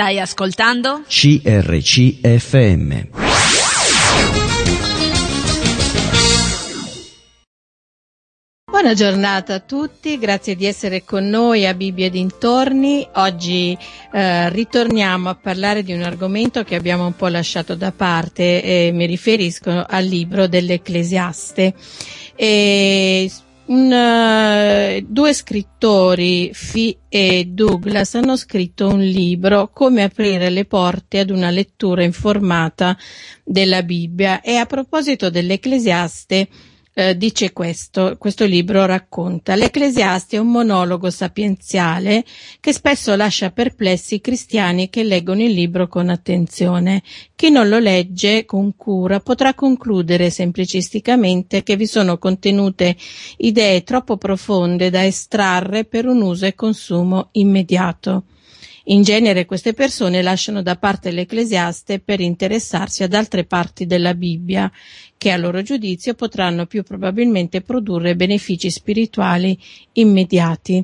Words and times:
Stai 0.00 0.18
ascoltando? 0.18 1.02
CRCFM. 1.06 3.08
Buona 8.64 8.94
giornata 8.94 9.56
a 9.56 9.60
tutti, 9.60 10.18
grazie 10.18 10.56
di 10.56 10.64
essere 10.64 11.04
con 11.04 11.28
noi 11.28 11.66
a 11.66 11.74
Bibbia 11.74 12.06
e 12.06 12.10
dintorni. 12.10 13.06
Oggi 13.16 13.76
eh, 14.10 14.48
ritorniamo 14.48 15.28
a 15.28 15.34
parlare 15.34 15.82
di 15.82 15.92
un 15.92 16.00
argomento 16.00 16.64
che 16.64 16.76
abbiamo 16.76 17.04
un 17.04 17.14
po' 17.14 17.28
lasciato 17.28 17.74
da 17.74 17.92
parte 17.92 18.62
e 18.62 18.90
mi 18.94 19.04
riferisco 19.04 19.84
al 19.86 20.06
libro 20.06 20.46
dell'Ecclesiaste. 20.46 21.74
E 22.34 23.30
un, 23.70 23.90
uh, 23.90 25.06
due 25.06 25.32
scrittori, 25.32 26.50
Fee 26.52 26.98
e 27.08 27.46
Douglas, 27.46 28.14
hanno 28.14 28.36
scritto 28.36 28.88
un 28.88 29.00
libro 29.00 29.70
Come 29.72 30.02
aprire 30.02 30.50
le 30.50 30.64
porte 30.64 31.20
ad 31.20 31.30
una 31.30 31.50
lettura 31.50 32.02
informata 32.02 32.96
della 33.44 33.82
Bibbia. 33.82 34.40
E 34.40 34.56
a 34.56 34.66
proposito 34.66 35.30
dell'Ecclesiaste 35.30 36.48
eh, 36.92 37.16
dice 37.16 37.52
questo, 37.52 38.16
questo 38.18 38.44
libro 38.44 38.84
racconta. 38.84 39.54
L'Ecclesiaste 39.54 40.36
è 40.36 40.40
un 40.40 40.50
monologo 40.50 41.10
sapienziale 41.10 42.24
che 42.58 42.72
spesso 42.72 43.14
lascia 43.14 43.50
perplessi 43.50 44.16
i 44.16 44.20
cristiani 44.20 44.90
che 44.90 45.04
leggono 45.04 45.42
il 45.42 45.52
libro 45.52 45.86
con 45.88 46.08
attenzione. 46.08 47.02
Chi 47.36 47.50
non 47.50 47.68
lo 47.68 47.78
legge 47.78 48.44
con 48.44 48.76
cura 48.76 49.20
potrà 49.20 49.54
concludere 49.54 50.30
semplicisticamente 50.30 51.62
che 51.62 51.76
vi 51.76 51.86
sono 51.86 52.18
contenute 52.18 52.96
idee 53.38 53.82
troppo 53.82 54.16
profonde 54.16 54.90
da 54.90 55.04
estrarre 55.04 55.84
per 55.84 56.06
un 56.06 56.20
uso 56.22 56.46
e 56.46 56.54
consumo 56.54 57.28
immediato. 57.32 58.24
In 58.84 59.02
genere 59.02 59.44
queste 59.44 59.74
persone 59.74 60.22
lasciano 60.22 60.62
da 60.62 60.76
parte 60.76 61.10
l'Ecclesiaste 61.10 62.00
per 62.00 62.20
interessarsi 62.20 63.02
ad 63.02 63.12
altre 63.12 63.44
parti 63.44 63.84
della 63.84 64.14
Bibbia, 64.14 64.72
che 65.18 65.30
a 65.30 65.36
loro 65.36 65.60
giudizio 65.62 66.14
potranno 66.14 66.64
più 66.64 66.82
probabilmente 66.82 67.60
produrre 67.60 68.16
benefici 68.16 68.70
spirituali 68.70 69.58
immediati. 69.92 70.82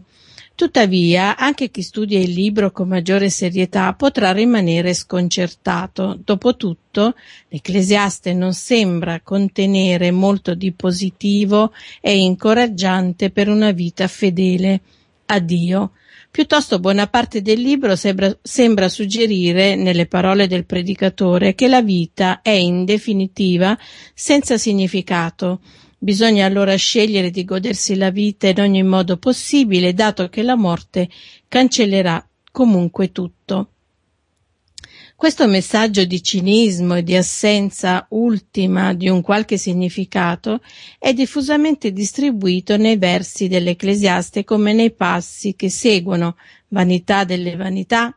Tuttavia, 0.55 1.37
anche 1.37 1.71
chi 1.71 1.83
studia 1.83 2.19
il 2.19 2.33
libro 2.33 2.71
con 2.71 2.89
maggiore 2.89 3.29
serietà 3.29 3.93
potrà 3.93 4.33
rimanere 4.33 4.95
sconcertato. 4.95 6.19
Dopotutto, 6.23 7.15
l'Ecclesiaste 7.49 8.33
non 8.33 8.55
sembra 8.55 9.21
contenere 9.21 10.11
molto 10.11 10.55
di 10.55 10.73
positivo 10.73 11.73
e 12.01 12.17
incoraggiante 12.17 13.31
per 13.31 13.49
una 13.49 13.71
vita 13.71 14.07
fedele 14.07 14.81
a 15.27 15.39
Dio. 15.41 15.93
Piuttosto 16.37 16.81
buona 16.81 17.07
parte 17.07 17.41
del 17.41 17.63
libro 17.63 17.97
sembra, 17.97 18.31
sembra, 18.43 18.91
suggerire, 18.91 19.75
nelle 19.75 20.05
parole 20.05 20.47
del 20.47 20.67
predicatore, 20.67 21.55
che 21.55 21.67
la 21.67 21.81
vita 21.81 22.43
è 22.43 22.51
in 22.51 22.85
definitiva 22.85 23.75
senza 24.13 24.59
significato. 24.59 25.63
Bisogna 25.97 26.45
allora 26.45 26.75
scegliere 26.75 27.31
di 27.31 27.43
godersi 27.43 27.97
la 27.97 28.11
vita 28.11 28.49
in 28.49 28.61
ogni 28.61 28.83
modo 28.83 29.17
possibile, 29.17 29.95
dato 29.95 30.29
che 30.29 30.43
la 30.43 30.57
morte 30.57 31.09
cancellerà 31.49 32.23
comunque 32.53 33.13
tutto. 33.13 33.71
Questo 35.17 35.49
messaggio 35.49 36.05
di 36.05 36.23
cinismo 36.23 36.97
e 36.97 37.03
di 37.03 37.17
assenza 37.17 38.07
ultima 38.11 38.93
di 38.93 39.09
un 39.09 39.23
qualche 39.23 39.57
significato 39.57 40.61
è 40.99 41.15
diffusamente 41.15 41.91
distribuito 41.91 42.77
nei 42.77 42.99
versi 42.99 43.49
dell'Ecclesiaste 43.49 44.45
come 44.45 44.75
nei 44.75 44.93
passi 44.93 45.57
che 45.57 45.71
seguono 45.71 46.37
vanità 46.69 47.25
delle 47.25 47.57
vanità, 47.57 48.15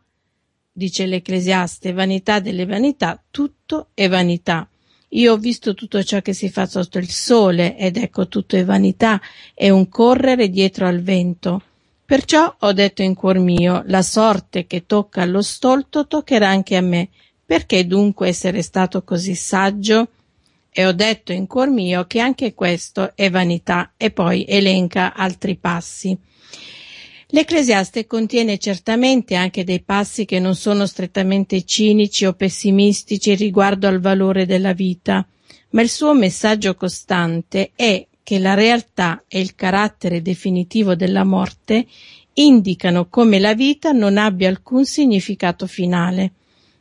dice 0.69 1.06
l'Ecclesiaste, 1.06 1.94
vanità 1.94 2.41
delle 2.41 2.66
vanità, 2.66 3.23
tutto 3.31 3.91
è 3.94 4.09
vanità. 4.09 4.69
Io 5.11 5.31
ho 5.31 5.38
visto 5.38 5.73
tutto 5.73 6.03
ciò 6.03 6.19
che 6.19 6.34
si 6.34 6.50
fa 6.50 6.66
sotto 6.66 6.97
il 6.97 7.09
sole 7.09 7.78
ed 7.78 7.95
ecco 7.95 8.28
tutto 8.28 8.58
è 8.58 8.66
vanità, 8.66 9.22
è 9.53 9.69
un 9.69 9.88
correre 9.88 10.50
dietro 10.50 10.85
al 10.85 11.00
vento. 11.01 11.62
Perciò 12.09 12.56
ho 12.62 12.74
detto 12.74 13.03
in 13.03 13.14
cuor 13.14 13.38
mio, 13.38 13.84
la 13.86 14.02
sorte 14.02 14.66
che 14.66 14.88
tocca 14.88 15.22
allo 15.22 15.44
stolto 15.44 16.08
toccherà 16.08 16.47
anche 16.47 16.75
a 16.75 16.81
me. 16.81 17.09
Perché 17.46 17.86
dunque 17.86 18.30
essere 18.30 18.64
stato 18.64 19.03
così 19.03 19.36
saggio? 19.36 20.08
E 20.72 20.88
ho 20.88 20.92
detto 20.92 21.34
in 21.34 21.46
cuor 21.46 21.69
mio 21.69 22.08
che 22.08 22.19
anche 22.19 22.56
questo 22.56 23.12
è 23.14 23.30
vanità 23.30 23.94
e 23.96 24.09
poi 24.09 24.44
elenca 24.48 25.14
altri 25.14 25.56
passi. 25.58 26.18
L'Ecclesiaste 27.28 28.08
contiene 28.08 28.58
certamente 28.58 29.36
anche 29.36 29.64
dei 29.64 29.81
passi 29.81 30.25
che 30.25 30.40
non 30.40 30.56
sono 30.56 30.88
strettamente 30.88 31.64
cinici 31.64 32.25
o 32.25 32.34
pessimistici 32.34 33.36
riguardo 33.36 33.88
al 33.88 34.00
valore 34.00 34.48
della 34.48 34.74
vita, 34.74 35.24
ma 35.69 35.84
il 35.84 35.90
suo 35.90 36.16
messaggio 36.16 36.74
costante 36.74 37.69
è 37.75 38.03
che 38.29 38.38
la 38.38 38.53
realtà 38.53 39.23
e 39.28 39.40
il 39.40 39.56
carattere 39.56 40.22
definitivo 40.22 40.94
della 40.94 41.23
morte 41.23 41.88
indicano 42.34 43.07
come 43.09 43.40
la 43.40 43.56
vita 43.56 43.91
non 43.91 44.19
abbia 44.19 44.50
alcun 44.50 44.85
significato 44.85 45.66
finale. 45.66 46.34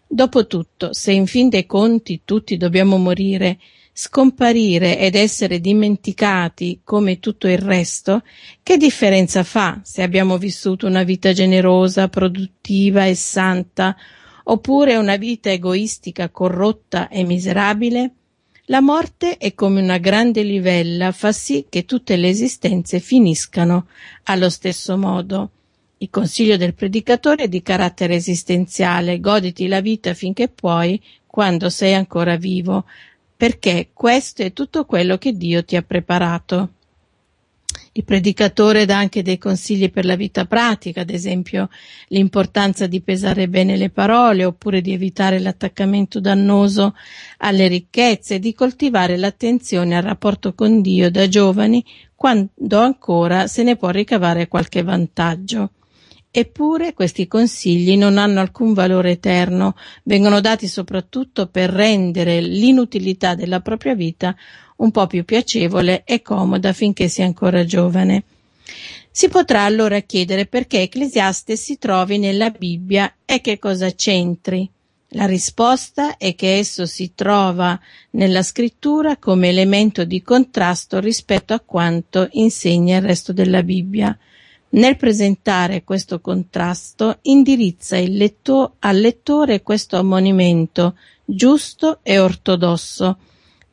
Dopotutto, 0.06 0.92
se 0.92 1.12
in 1.12 1.26
fin 1.26 1.48
dei 1.48 1.64
conti 1.64 2.20
tutti 2.26 2.58
dobbiamo 2.58 2.98
morire, 2.98 3.58
scomparire 3.94 4.98
ed 4.98 5.14
essere 5.14 5.58
dimenticati 5.58 6.81
come 6.84 7.19
tutto 7.19 7.48
il 7.48 7.56
resto, 7.56 8.25
che 8.62 8.76
differenza 8.76 9.42
fa 9.42 9.81
se 9.82 10.03
abbiamo 10.03 10.37
vissuto 10.37 10.87
una 10.87 11.03
vita 11.03 11.32
generosa, 11.32 12.08
produttiva 12.08 13.06
e 13.06 13.14
santa, 13.14 13.97
oppure 14.44 14.97
una 14.97 15.16
vita 15.16 15.50
egoistica, 15.50 16.28
corrotta 16.28 17.08
e 17.08 17.25
miserabile? 17.25 18.12
La 18.71 18.83
morte 18.83 19.39
è 19.39 19.55
come 19.55 19.81
una 19.81 19.97
grande 19.97 20.43
livella, 20.43 21.11
fa 21.11 21.33
sì 21.33 21.65
che 21.71 21.87
tutte 21.87 22.17
le 22.17 22.29
esistenze 22.29 23.01
finiscano 23.01 23.87
allo 24.25 24.51
stesso 24.51 24.99
modo. 24.99 25.51
Il 25.97 26.11
consiglio 26.11 26.59
del 26.59 26.75
predicatore 26.75 27.45
è 27.45 27.49
di 27.49 27.62
carattere 27.62 28.15
esistenziale, 28.15 29.21
goditi 29.21 29.69
la 29.69 29.81
vita 29.81 30.12
finché 30.12 30.49
puoi, 30.49 31.03
quando 31.27 31.71
sei 31.71 31.95
ancora 31.95 32.37
vivo, 32.37 32.84
perché 33.34 33.89
questo 33.95 34.43
è 34.43 34.53
tutto 34.53 34.85
quello 34.85 35.17
che 35.17 35.33
Dio 35.33 35.65
ti 35.65 35.75
ha 35.75 35.83
preparato. 35.83 36.73
Il 37.98 38.04
predicatore 38.04 38.84
dà 38.84 38.97
anche 38.97 39.22
dei 39.22 39.38
consigli 39.38 39.91
per 39.91 40.04
la 40.04 40.14
vita 40.14 40.44
pratica, 40.44 41.00
ad 41.00 41.10
esempio 41.10 41.69
l'importanza 42.10 42.86
di 42.86 43.00
pesare 43.00 43.48
bene 43.48 43.76
le 43.76 43.91
parole 43.91 44.44
oppure 44.44 44.81
di 44.81 44.92
evitare 44.92 45.41
l'attaccamento 45.41 46.20
dannoso 46.20 46.94
alle 47.38 47.66
ricchezze 47.66 48.38
di 48.38 48.54
coltivare 48.54 49.16
l'attenzione 49.16 49.97
al 49.97 50.04
rapporto 50.04 50.54
con 50.54 50.81
Dio 50.81 51.10
da 51.10 51.26
giovani 51.26 51.84
quando 52.14 52.78
ancora 52.78 53.48
se 53.48 53.64
ne 53.64 53.75
può 53.75 53.91
ricavare 53.91 54.47
qualche 54.47 54.84
vantaggio. 54.84 55.72
Eppure 56.31 56.93
questi 56.93 57.27
consigli 57.27 57.97
non 57.97 58.19
hanno 58.19 58.41
alcun 58.41 58.75
valore 58.75 59.12
eterno, 59.12 59.75
vengono 60.05 60.41
dati 60.41 60.69
soprattutto 60.69 61.47
per 61.47 61.71
rendere 61.71 62.41
l'inutilità 62.41 63.34
della 63.34 63.61
propria 63.61 63.94
vita 63.94 64.37
un 64.77 64.91
po' 64.91 65.06
più 65.06 65.25
piacevole 65.25 66.05
e 66.05 66.22
comoda 66.22 66.72
finché 66.72 67.09
si 67.09 67.22
è 67.22 67.25
ancora 67.25 67.65
giovane. 67.65 68.25
Si 69.11 69.28
potrà 69.28 69.62
allora 69.62 69.99
chiedere 70.00 70.47
perché 70.47 70.83
Ecclesiaste 70.83 71.56
si 71.56 71.78
trovi 71.78 72.19
nella 72.19 72.50
Bibbia 72.50 73.12
e 73.25 73.41
che 73.41 73.59
cosa 73.59 73.91
c'entri. 73.91 74.71
La 75.12 75.27
risposta 75.27 76.19
è 76.19 76.34
che 76.34 76.59
esso 76.59 76.84
si 76.84 77.12
trova 77.15 77.81
nella 78.11 78.43
scrittura 78.43 79.17
come 79.17 79.49
elemento 79.49 80.05
di 80.05 80.22
contrasto 80.22 81.00
rispetto 81.00 81.55
a 81.55 81.61
quanto 81.61 82.28
insegna 82.33 82.99
il 82.99 83.03
resto 83.03 83.33
della 83.33 83.62
Bibbia. 83.62 84.17
Nel 84.71 84.97
presentare 84.97 85.83
questo 85.83 86.21
contrasto 86.21 87.19
indirizza 87.23 87.97
letto- 88.17 88.75
al 88.81 88.99
lettore 88.99 89.62
questo 89.62 89.97
ammonimento 89.97 90.97
giusto 91.25 92.00
e 92.03 92.19
ortodosso, 92.19 93.19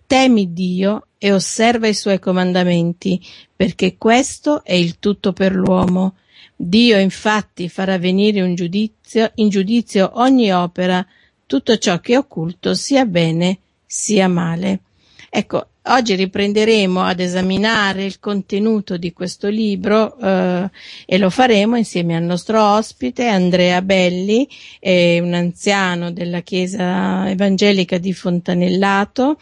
Temi 0.07 0.53
Dio 0.53 1.07
e 1.18 1.33
osserva 1.33 1.88
i 1.88 1.94
suoi 1.94 2.19
comandamenti, 2.19 3.19
perché 3.56 3.97
questo 3.97 4.63
è 4.63 4.74
il 4.74 5.00
tutto 5.00 5.33
per 5.33 5.53
l'uomo. 5.53 6.15
Dio 6.56 6.98
infatti 6.98 7.68
farà 7.68 7.98
venire 7.98 8.41
giudizio, 8.56 9.31
in 9.36 9.50
giudizio 9.50 10.12
ogni 10.15 10.51
opera, 10.53 11.06
tutto 11.45 11.77
ciò 11.77 12.00
che 12.00 12.13
è 12.13 12.18
occulto, 12.18 12.74
sia 12.74 13.06
bene 13.06 13.59
sia 13.86 14.27
male. 14.27 14.81
Ecco, 15.30 15.68
Oggi 15.87 16.15
riprenderemo 16.15 17.03
ad 17.03 17.19
esaminare 17.19 18.05
il 18.05 18.19
contenuto 18.19 18.97
di 18.97 19.13
questo 19.13 19.49
libro 19.49 20.17
eh, 20.17 20.67
e 21.05 21.17
lo 21.19 21.29
faremo 21.29 21.75
insieme 21.75 22.15
al 22.15 22.23
nostro 22.23 22.59
ospite 22.59 23.27
Andrea 23.27 23.83
Belli, 23.83 24.47
un 24.81 25.33
anziano 25.35 26.11
della 26.11 26.39
Chiesa 26.39 27.29
Evangelica 27.29 27.99
di 27.99 28.13
Fontanellato 28.13 29.37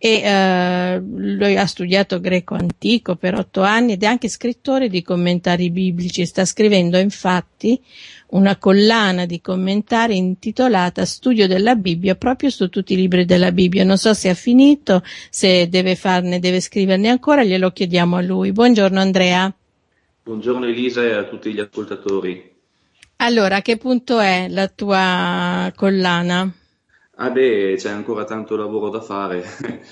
e 0.00 0.20
eh, 0.22 1.00
lui 1.00 1.56
ha 1.56 1.66
studiato 1.66 2.20
greco 2.20 2.54
antico 2.54 3.16
per 3.16 3.34
otto 3.34 3.62
anni 3.62 3.92
ed 3.92 4.04
è 4.04 4.06
anche 4.06 4.28
scrittore 4.28 4.88
di 4.88 5.02
commentari 5.02 5.70
biblici. 5.70 6.24
Sta 6.24 6.44
scrivendo 6.44 6.98
infatti 6.98 7.80
una 8.30 8.56
collana 8.56 9.26
di 9.26 9.40
commentari 9.40 10.16
intitolata 10.16 11.04
Studio 11.04 11.48
della 11.48 11.74
Bibbia 11.74 12.14
proprio 12.14 12.50
su 12.50 12.68
tutti 12.68 12.92
i 12.92 12.96
libri 12.96 13.24
della 13.24 13.50
Bibbia. 13.50 13.84
Non 13.84 13.98
so 13.98 14.14
se 14.14 14.28
ha 14.28 14.34
finito, 14.34 15.02
se 15.30 15.68
deve 15.68 15.87
farne, 15.96 16.38
deve 16.38 16.60
scriverne 16.60 17.08
ancora, 17.08 17.44
glielo 17.44 17.70
chiediamo 17.70 18.16
a 18.16 18.22
lui. 18.22 18.52
Buongiorno 18.52 19.00
Andrea. 19.00 19.52
Buongiorno 20.22 20.66
Elisa 20.66 21.02
e 21.02 21.12
a 21.12 21.24
tutti 21.24 21.52
gli 21.52 21.60
ascoltatori. 21.60 22.56
Allora, 23.16 23.56
a 23.56 23.62
che 23.62 23.76
punto 23.76 24.18
è 24.20 24.46
la 24.48 24.68
tua 24.68 25.72
collana? 25.74 26.52
Ah 27.20 27.30
beh, 27.30 27.74
c'è 27.76 27.90
ancora 27.90 28.24
tanto 28.24 28.54
lavoro 28.54 28.90
da 28.90 29.00
fare. 29.00 29.42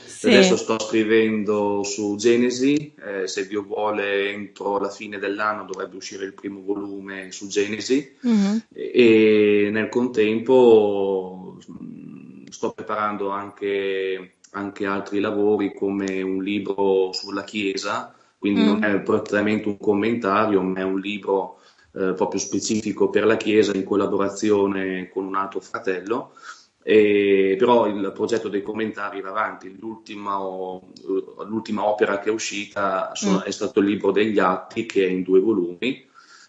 Sì. 0.06 0.28
Adesso 0.28 0.56
sto 0.56 0.78
scrivendo 0.78 1.82
su 1.82 2.14
Genesi, 2.16 2.94
eh, 2.94 3.26
se 3.26 3.46
Dio 3.46 3.62
vuole 3.62 4.30
entro 4.30 4.78
la 4.78 4.88
fine 4.88 5.18
dell'anno 5.18 5.64
dovrebbe 5.64 5.96
uscire 5.96 6.24
il 6.24 6.32
primo 6.32 6.62
volume 6.62 7.32
su 7.32 7.48
Genesi 7.48 8.16
mm-hmm. 8.26 8.56
e, 8.72 8.90
e, 8.94 9.70
nel 9.70 9.88
contempo 9.88 11.58
mm, 11.70 12.46
sto 12.48 12.70
preparando 12.72 13.28
anche, 13.30 14.35
anche, 14.52 14.86
altri 14.86 15.20
lavori 15.20 15.74
come 15.74 16.22
un 16.22 16.42
libro 16.42 17.12
sulla 17.12 17.44
Chiesa, 17.44 18.14
quindi 18.38 18.62
mm. 18.62 18.66
non 18.66 18.84
è 18.84 19.00
prettamente 19.00 19.68
un 19.68 19.78
commentario, 19.78 20.62
ma 20.62 20.80
è 20.80 20.82
un 20.82 20.98
libro 20.98 21.60
eh, 21.94 22.12
proprio 22.14 22.40
specifico 22.40 23.10
per 23.10 23.24
la 23.24 23.36
Chiesa 23.36 23.72
in 23.74 23.84
collaborazione 23.84 25.08
con 25.08 25.24
un 25.24 25.34
altro 25.34 25.60
fratello 25.60 26.32
e, 26.88 27.56
però 27.58 27.88
il 27.88 28.12
progetto 28.14 28.48
dei 28.48 28.62
commentari 28.62 29.20
va 29.20 29.30
avanti. 29.30 29.76
L'ultima, 29.76 30.38
l'ultima 31.44 31.84
opera 31.84 32.20
che 32.20 32.28
è 32.28 32.32
uscita 32.32 33.10
sono, 33.14 33.38
mm. 33.38 33.40
è 33.40 33.50
stato 33.50 33.80
il 33.80 33.86
libro 33.86 34.12
degli 34.12 34.38
atti, 34.38 34.86
che 34.86 35.04
è 35.04 35.08
in 35.08 35.24
due 35.24 35.40
volumi. 35.40 36.06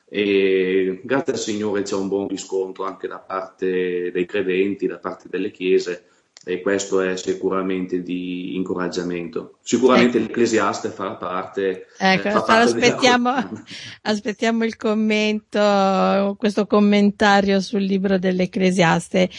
E 0.07 1.01
grazie 1.03 1.33
al 1.33 1.39
Signore 1.39 1.81
c'è 1.81 1.95
un 1.95 2.07
buon 2.07 2.27
riscontro 2.27 2.83
anche 2.85 3.07
da 3.07 3.17
parte 3.17 4.11
dei 4.11 4.25
credenti, 4.27 4.85
da 4.85 4.99
parte 4.99 5.27
delle 5.27 5.49
chiese 5.49 6.05
e 6.47 6.61
questo 6.61 7.01
è 7.01 7.17
sicuramente 7.17 8.01
di 8.01 8.55
incoraggiamento. 8.55 9.57
Sicuramente 9.61 10.17
ecco. 10.17 10.27
l'Ecclesiaste 10.27 10.89
farà 10.89 11.15
parte. 11.15 11.87
Ecco, 11.97 12.29
fa 12.29 12.41
parte 12.41 12.63
aspettiamo, 12.63 13.31
aspettiamo, 14.03 14.63
il 14.63 14.77
commento, 14.77 16.35
questo 16.39 16.65
commentario 16.65 17.59
sul 17.59 17.81
libro 17.81 18.17
dell'Ecclesiaste. 18.17 19.29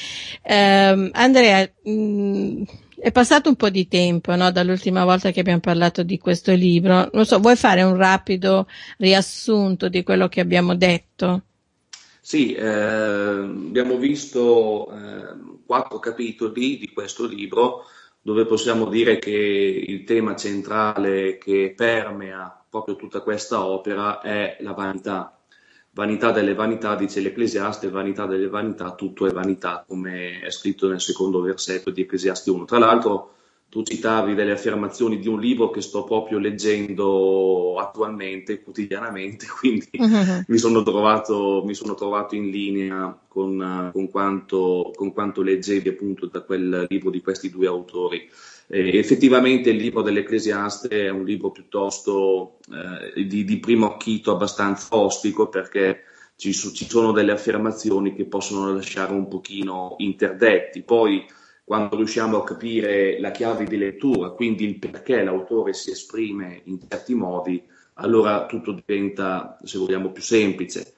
Eh, 0.43 1.11
Andrea, 1.13 1.69
mh, 1.83 1.91
mm, 1.91 2.63
è 3.01 3.11
passato 3.11 3.49
un 3.49 3.57
po' 3.57 3.71
di 3.71 3.89
tempo 3.89 4.37
no, 4.37 4.51
dall'ultima 4.51 5.05
volta 5.05 5.31
che 5.31 5.41
abbiamo 5.41 5.61
parlato 5.61 6.03
di 6.03 6.19
questo 6.19 6.53
libro. 6.53 7.09
Non 7.13 7.25
so, 7.25 7.39
vuoi 7.39 7.57
fare 7.57 7.83
un 7.83 7.97
rapido 7.97 8.67
riassunto 8.99 9.89
di 9.89 10.03
quello 10.03 10.29
che 10.29 10.41
abbiamo 10.41 10.75
detto? 10.75 11.45
Sì, 12.29 12.53
eh, 12.53 12.63
abbiamo 12.63 13.97
visto 13.97 14.93
eh, 14.93 15.61
quattro 15.65 15.99
capitoli 15.99 16.77
di 16.77 16.93
questo 16.93 17.25
libro 17.25 17.87
dove 18.21 18.45
possiamo 18.45 18.85
dire 18.91 19.19
che 19.19 19.31
il 19.31 20.05
tema 20.05 20.37
centrale 20.37 21.39
che 21.39 21.73
permea 21.75 22.67
proprio 22.69 22.97
tutta 22.97 23.23
questa 23.23 23.65
opera 23.65 24.21
è 24.21 24.59
la 24.61 24.73
vanità. 24.75 25.41
Vanità 25.93 26.31
delle 26.31 26.53
vanità, 26.53 26.97
dice 26.97 27.21
l'Ecclesiaste, 27.21 27.89
vanità 27.89 28.27
delle 28.27 28.49
vanità, 28.49 28.95
tutto 28.95 29.27
è 29.27 29.33
vanità, 29.33 29.83
come 29.89 30.41
è 30.41 30.51
scritto 30.51 30.87
nel 30.87 31.01
secondo 31.01 31.41
versetto 31.41 31.89
di 31.91 32.03
Ecclesiasti 32.03 32.51
1. 32.51 32.67
Tra 32.67 32.77
l'altro, 32.77 33.37
tu 33.71 33.83
citavi 33.83 34.35
delle 34.35 34.53
affermazioni 34.53 35.19
di 35.19 35.29
un 35.29 35.39
libro 35.39 35.71
che 35.71 35.83
sto 35.83 36.05
proprio 36.05 36.39
leggendo 36.39 37.79
attualmente, 37.79 38.63
quotidianamente, 38.63 39.47
quindi 39.61 39.91
uh-huh. 39.93 40.45
mi, 40.47 40.59
sono 40.59 40.83
trovato, 40.83 41.63
mi, 41.65 41.75
sono 41.75 41.95
trovato, 41.95 42.35
in 42.35 42.49
linea 42.49 43.19
con, 43.29 43.91
con, 43.93 44.11
quanto, 44.11 44.91
con, 44.95 45.13
quanto, 45.13 45.43
leggevi 45.43 45.91
appunto 45.91 46.27
da 46.27 46.41
quel 46.41 46.87
libro 46.89 47.11
di 47.11 47.21
questi 47.21 47.51
due 47.51 47.67
autori. 47.67 48.29
Eh, 48.69 48.97
effettivamente 48.97 49.71
il 49.71 49.77
libro 49.77 50.03
dell'Ecclesiaste 50.03 51.07
è 51.07 51.11
un 51.11 51.25
libro 51.25 51.51
piuttosto 51.51 52.59
eh, 52.71 53.27
di, 53.27 53.45
di, 53.45 53.59
primo 53.59 53.93
acchito 53.93 54.31
abbastanza 54.33 54.95
ostico 54.97 55.49
perché 55.49 56.05
ci, 56.37 56.53
ci 56.53 56.89
sono 56.89 57.13
delle 57.13 57.33
affermazioni 57.33 58.15
che 58.15 58.25
possono 58.25 58.73
lasciare 58.73 59.13
un 59.13 59.29
pochino 59.29 59.95
interdetti. 59.99 60.83
Poi 60.83 61.25
quando 61.69 61.97
riusciamo 61.97 62.39
a 62.39 62.45
capire 62.45 63.21
la 63.21 63.31
chiave 63.31 63.67
di 63.67 63.77
lettura, 63.77 64.31
quindi 64.31 64.65
il 64.65 64.79
perché 64.79 65.23
l'autore 65.23 65.75
si 65.75 65.91
esprime 65.91 66.63
in 66.65 66.81
certi 66.89 67.15
modi, 67.15 67.63
allora 67.95 68.47
tutto 68.47 68.73
diventa, 68.73 69.59
se 69.63 69.77
vogliamo, 69.77 70.11
più 70.11 70.23
semplice. 70.23 70.95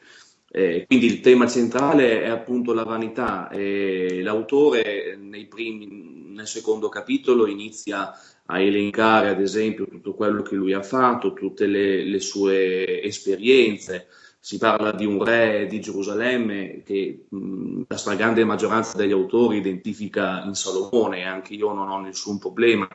Eh, 0.48 0.84
quindi 0.86 1.06
il 1.06 1.20
tema 1.20 1.48
centrale 1.48 2.22
è 2.22 2.28
appunto 2.28 2.72
la 2.72 2.84
vanità 2.84 3.48
e 3.48 4.20
l'autore 4.22 5.18
primi, 5.48 6.28
nel 6.28 6.46
secondo 6.46 6.88
capitolo 6.88 7.48
inizia 7.48 8.12
a 8.46 8.60
elencare 8.60 9.28
ad 9.28 9.40
esempio 9.40 9.88
tutto 9.88 10.14
quello 10.14 10.42
che 10.42 10.54
lui 10.54 10.72
ha 10.72 10.82
fatto, 10.84 11.32
tutte 11.32 11.66
le, 11.66 12.04
le 12.04 12.20
sue 12.20 13.02
esperienze, 13.02 14.06
si 14.42 14.56
parla 14.56 14.92
di 14.92 15.04
un 15.04 15.22
re 15.22 15.66
di 15.66 15.80
Gerusalemme 15.80 16.82
che 16.82 17.26
mh, 17.28 17.82
la 17.88 17.96
stragrande 17.98 18.42
maggioranza 18.44 18.96
degli 18.96 19.12
autori 19.12 19.58
identifica 19.58 20.42
in 20.46 20.54
Salomone 20.54 21.24
anche 21.26 21.52
io 21.52 21.74
non 21.74 21.90
ho 21.90 22.00
nessun 22.00 22.38
problema 22.38 22.88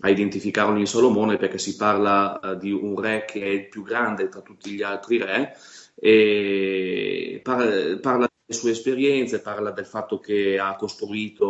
a 0.00 0.08
identificarlo 0.08 0.78
in 0.78 0.86
Salomone 0.86 1.36
perché 1.36 1.58
si 1.58 1.74
parla 1.74 2.38
uh, 2.40 2.54
di 2.56 2.70
un 2.70 2.98
re 3.00 3.24
che 3.24 3.42
è 3.42 3.48
il 3.48 3.68
più 3.68 3.82
grande 3.82 4.28
tra 4.28 4.40
tutti 4.40 4.70
gli 4.70 4.82
altri 4.82 5.18
re 5.18 5.56
e 5.96 7.40
parla, 7.42 7.98
parla 7.98 8.28
delle 8.46 8.60
sue 8.60 8.70
esperienze, 8.70 9.40
parla 9.40 9.72
del 9.72 9.86
fatto 9.86 10.20
che 10.20 10.58
ha 10.58 10.76
costruito 10.76 11.44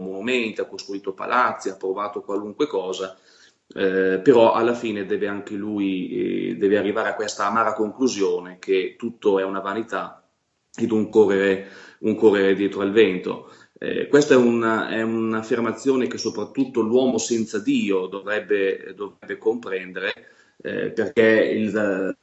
monumenti, 0.00 0.60
ha 0.60 0.66
costruito 0.66 1.12
palazzi, 1.14 1.70
ha 1.70 1.76
provato 1.76 2.20
qualunque 2.20 2.66
cosa 2.66 3.16
eh, 3.74 4.20
però 4.22 4.52
alla 4.52 4.74
fine 4.74 5.04
deve 5.04 5.28
anche 5.28 5.54
lui 5.54 6.50
eh, 6.50 6.56
deve 6.56 6.78
arrivare 6.78 7.10
a 7.10 7.14
questa 7.14 7.46
amara 7.46 7.74
conclusione 7.74 8.58
che 8.58 8.96
tutto 8.96 9.38
è 9.38 9.44
una 9.44 9.60
vanità 9.60 10.26
ed 10.74 10.90
un 10.90 11.10
correre, 11.10 11.66
un 12.00 12.14
correre 12.14 12.54
dietro 12.54 12.80
al 12.80 12.92
vento. 12.92 13.52
Eh, 13.78 14.08
questa 14.08 14.34
è, 14.34 14.36
una, 14.36 14.88
è, 14.88 15.02
un'affermazione 15.02 16.06
che 16.06 16.18
soprattutto 16.18 16.80
l'uomo 16.80 17.18
senza 17.18 17.58
Dio 17.58 18.06
dovrebbe, 18.06 18.94
dovrebbe 18.96 19.38
comprendere, 19.38 20.12
eh, 20.60 20.90
perché 20.90 21.22
il, 21.22 22.16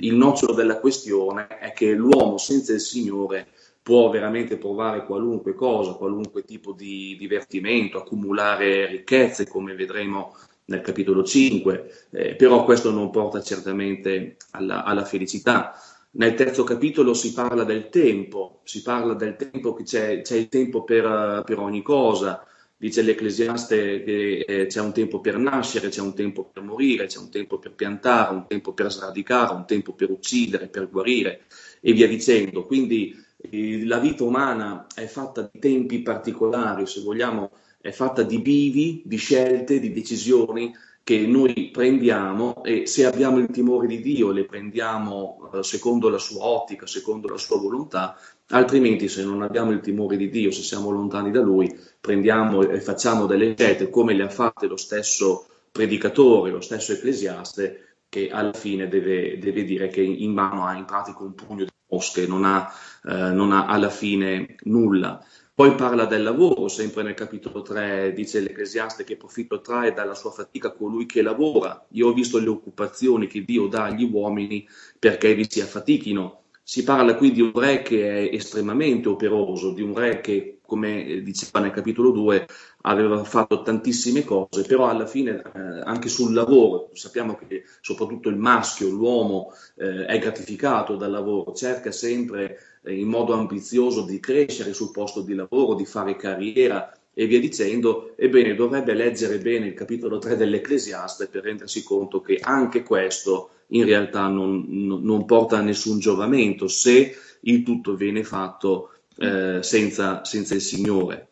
il, 0.00 0.14
nocciolo 0.14 0.52
della 0.52 0.78
questione 0.78 1.46
è 1.46 1.72
che 1.72 1.92
l'uomo 1.92 2.36
senza 2.36 2.74
il 2.74 2.80
Signore 2.80 3.46
può 3.82 4.10
veramente 4.10 4.58
provare 4.58 5.06
qualunque 5.06 5.54
cosa, 5.54 5.92
qualunque 5.92 6.44
tipo 6.44 6.72
di 6.72 7.16
divertimento, 7.18 7.98
accumulare 7.98 8.86
ricchezze, 8.86 9.48
come 9.48 9.74
vedremo 9.74 10.34
nel 10.68 10.80
capitolo 10.80 11.24
5, 11.24 12.08
eh, 12.10 12.34
però 12.36 12.64
questo 12.64 12.90
non 12.90 13.10
porta 13.10 13.42
certamente 13.42 14.36
alla, 14.50 14.84
alla, 14.84 15.04
felicità. 15.04 15.74
Nel 16.12 16.34
terzo 16.34 16.64
capitolo 16.64 17.14
si 17.14 17.32
parla 17.32 17.64
del 17.64 17.88
tempo, 17.88 18.60
si 18.64 18.82
parla 18.82 19.14
del 19.14 19.36
tempo 19.36 19.74
che 19.74 19.84
c'è, 19.84 20.20
c'è 20.22 20.36
il 20.36 20.48
tempo 20.48 20.84
per, 20.84 21.42
per, 21.44 21.58
ogni 21.58 21.82
cosa, 21.82 22.46
dice 22.76 23.02
l'Ecclesiaste 23.02 24.02
che 24.02 24.44
eh, 24.46 24.66
c'è 24.66 24.80
un 24.80 24.92
tempo 24.92 25.20
per 25.20 25.38
nascere, 25.38 25.88
c'è 25.88 26.00
un 26.00 26.14
tempo 26.14 26.44
per 26.44 26.62
morire, 26.62 27.06
c'è 27.06 27.18
un 27.18 27.30
tempo 27.30 27.58
per 27.58 27.72
piantare, 27.72 28.34
un 28.34 28.46
tempo 28.46 28.72
per 28.72 28.90
sradicare, 28.92 29.54
un 29.54 29.66
tempo 29.66 29.92
per 29.94 30.10
uccidere, 30.10 30.68
per 30.68 30.90
guarire 30.90 31.42
e 31.80 31.92
via 31.92 32.06
dicendo. 32.08 32.66
Quindi 32.66 33.14
eh, 33.38 33.86
la 33.86 33.98
vita 33.98 34.24
umana 34.24 34.86
è 34.94 35.06
fatta 35.06 35.48
di 35.50 35.58
tempi 35.58 36.00
particolari, 36.00 36.86
se 36.86 37.00
vogliamo 37.00 37.50
è 37.88 37.92
fatta 37.92 38.22
di 38.22 38.38
bivi, 38.40 39.02
di 39.04 39.16
scelte, 39.16 39.80
di 39.80 39.92
decisioni 39.92 40.74
che 41.02 41.26
noi 41.26 41.70
prendiamo 41.72 42.62
e 42.62 42.86
se 42.86 43.06
abbiamo 43.06 43.38
il 43.38 43.48
timore 43.48 43.86
di 43.86 44.02
Dio 44.02 44.30
le 44.30 44.44
prendiamo 44.44 45.50
eh, 45.54 45.62
secondo 45.62 46.10
la 46.10 46.18
sua 46.18 46.44
ottica, 46.44 46.86
secondo 46.86 47.28
la 47.28 47.38
sua 47.38 47.56
volontà, 47.56 48.14
altrimenti 48.48 49.08
se 49.08 49.24
non 49.24 49.40
abbiamo 49.40 49.70
il 49.70 49.80
timore 49.80 50.18
di 50.18 50.28
Dio, 50.28 50.50
se 50.50 50.60
siamo 50.60 50.90
lontani 50.90 51.30
da 51.30 51.40
Lui, 51.40 51.74
prendiamo 51.98 52.60
e 52.60 52.80
facciamo 52.82 53.24
delle 53.24 53.54
scelte 53.56 53.88
come 53.88 54.12
le 54.12 54.24
ha 54.24 54.28
fatte 54.28 54.66
lo 54.66 54.76
stesso 54.76 55.46
predicatore, 55.72 56.50
lo 56.50 56.60
stesso 56.60 56.92
ecclesiaste, 56.92 57.96
che 58.10 58.28
alla 58.30 58.52
fine 58.52 58.86
deve, 58.88 59.38
deve 59.38 59.64
dire 59.64 59.88
che 59.88 60.02
in 60.02 60.32
mano 60.32 60.66
ha 60.66 60.76
in 60.76 60.84
pratica 60.84 61.22
un 61.22 61.34
pugno 61.34 61.64
di 61.64 61.70
mosche, 61.88 62.26
non 62.26 62.44
ha, 62.44 62.70
eh, 63.04 63.30
non 63.30 63.52
ha 63.52 63.66
alla 63.66 63.90
fine 63.90 64.56
nulla. 64.64 65.24
Poi 65.58 65.74
parla 65.74 66.04
del 66.04 66.22
lavoro, 66.22 66.68
sempre 66.68 67.02
nel 67.02 67.14
capitolo 67.14 67.62
3 67.62 68.12
dice 68.12 68.38
l'Ecclesiaste 68.38 69.02
che 69.02 69.16
profitto 69.16 69.60
trae 69.60 69.92
dalla 69.92 70.14
sua 70.14 70.30
fatica 70.30 70.70
colui 70.70 71.04
che 71.04 71.20
lavora. 71.20 71.84
Io 71.94 72.06
ho 72.06 72.12
visto 72.12 72.38
le 72.38 72.48
occupazioni 72.48 73.26
che 73.26 73.42
Dio 73.42 73.66
dà 73.66 73.86
agli 73.86 74.08
uomini 74.08 74.64
perché 74.96 75.34
vi 75.34 75.50
si 75.50 75.60
affatichino. 75.60 76.42
Si 76.62 76.84
parla 76.84 77.16
qui 77.16 77.32
di 77.32 77.40
un 77.40 77.50
re 77.56 77.82
che 77.82 78.30
è 78.30 78.34
estremamente 78.36 79.08
operoso, 79.08 79.72
di 79.72 79.82
un 79.82 79.96
re 79.96 80.20
che, 80.20 80.57
come 80.68 81.22
diceva 81.22 81.60
nel 81.60 81.70
capitolo 81.70 82.10
2, 82.10 82.46
aveva 82.82 83.24
fatto 83.24 83.62
tantissime 83.62 84.22
cose, 84.22 84.64
però 84.64 84.86
alla 84.86 85.06
fine 85.06 85.40
eh, 85.40 85.58
anche 85.82 86.10
sul 86.10 86.34
lavoro, 86.34 86.90
sappiamo 86.92 87.36
che 87.36 87.64
soprattutto 87.80 88.28
il 88.28 88.36
maschio, 88.36 88.90
l'uomo, 88.90 89.54
eh, 89.76 90.04
è 90.04 90.18
gratificato 90.18 90.96
dal 90.96 91.10
lavoro, 91.10 91.54
cerca 91.54 91.90
sempre 91.90 92.58
eh, 92.82 92.94
in 92.94 93.08
modo 93.08 93.32
ambizioso 93.32 94.02
di 94.02 94.20
crescere 94.20 94.74
sul 94.74 94.90
posto 94.90 95.22
di 95.22 95.34
lavoro, 95.34 95.72
di 95.72 95.86
fare 95.86 96.16
carriera, 96.16 96.92
e 97.14 97.26
via 97.26 97.40
dicendo, 97.40 98.12
ebbene 98.16 98.54
dovrebbe 98.54 98.92
leggere 98.92 99.38
bene 99.38 99.68
il 99.68 99.74
capitolo 99.74 100.18
3 100.18 100.36
dell'Ecclesiaste 100.36 101.28
per 101.28 101.44
rendersi 101.44 101.82
conto 101.82 102.20
che 102.20 102.38
anche 102.42 102.82
questo 102.82 103.50
in 103.68 103.86
realtà 103.86 104.28
non, 104.28 104.66
non 104.68 105.24
porta 105.24 105.56
a 105.56 105.62
nessun 105.62 105.98
giovamento 105.98 106.68
se 106.68 107.16
il 107.40 107.62
tutto 107.62 107.94
viene 107.94 108.22
fatto 108.22 108.92
eh, 109.18 109.58
senza, 109.62 110.24
senza, 110.24 110.54
il 110.54 110.60
Signore. 110.60 111.26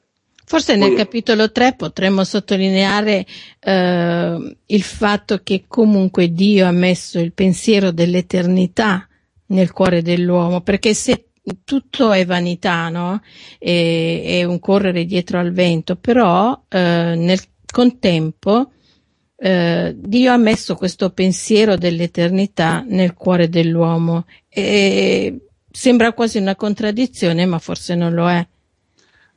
Forse 0.45 0.77
nel 0.77 0.95
capitolo 0.95 1.51
3 1.51 1.75
potremmo 1.75 2.23
sottolineare 2.23 3.27
eh, 3.59 4.57
il 4.67 4.83
fatto 4.83 5.41
che 5.43 5.65
comunque 5.67 6.33
Dio 6.33 6.67
ha 6.67 6.71
messo 6.71 7.19
il 7.19 7.33
pensiero 7.33 7.91
dell'eternità 7.91 9.09
nel 9.47 9.73
cuore 9.73 10.03
dell'uomo, 10.03 10.61
perché 10.61 10.95
se 10.95 11.27
tutto 11.65 12.13
è 12.13 12.25
vanità, 12.25 12.89
no? 12.89 13.21
È, 13.59 14.23
è 14.25 14.45
un 14.45 14.59
correre 14.61 15.05
dietro 15.05 15.39
al 15.39 15.53
vento, 15.53 15.97
però 15.97 16.61
eh, 16.69 17.15
nel 17.17 17.41
contempo 17.71 18.71
eh, 19.39 19.95
Dio 19.97 20.33
ha 20.33 20.37
messo 20.37 20.77
questo 20.77 21.11
pensiero 21.11 21.77
dell'eternità 21.77 22.85
nel 22.87 23.15
cuore 23.15 23.49
dell'uomo 23.49 24.25
e 24.49 25.46
sembra 25.77 26.15
quasi 26.15 26.39
una 26.39 26.57
contraddizione, 26.57 27.45
ma 27.45 27.59
forse 27.59 27.95
non 27.95 28.15
lo 28.15 28.31
è. 28.31 28.47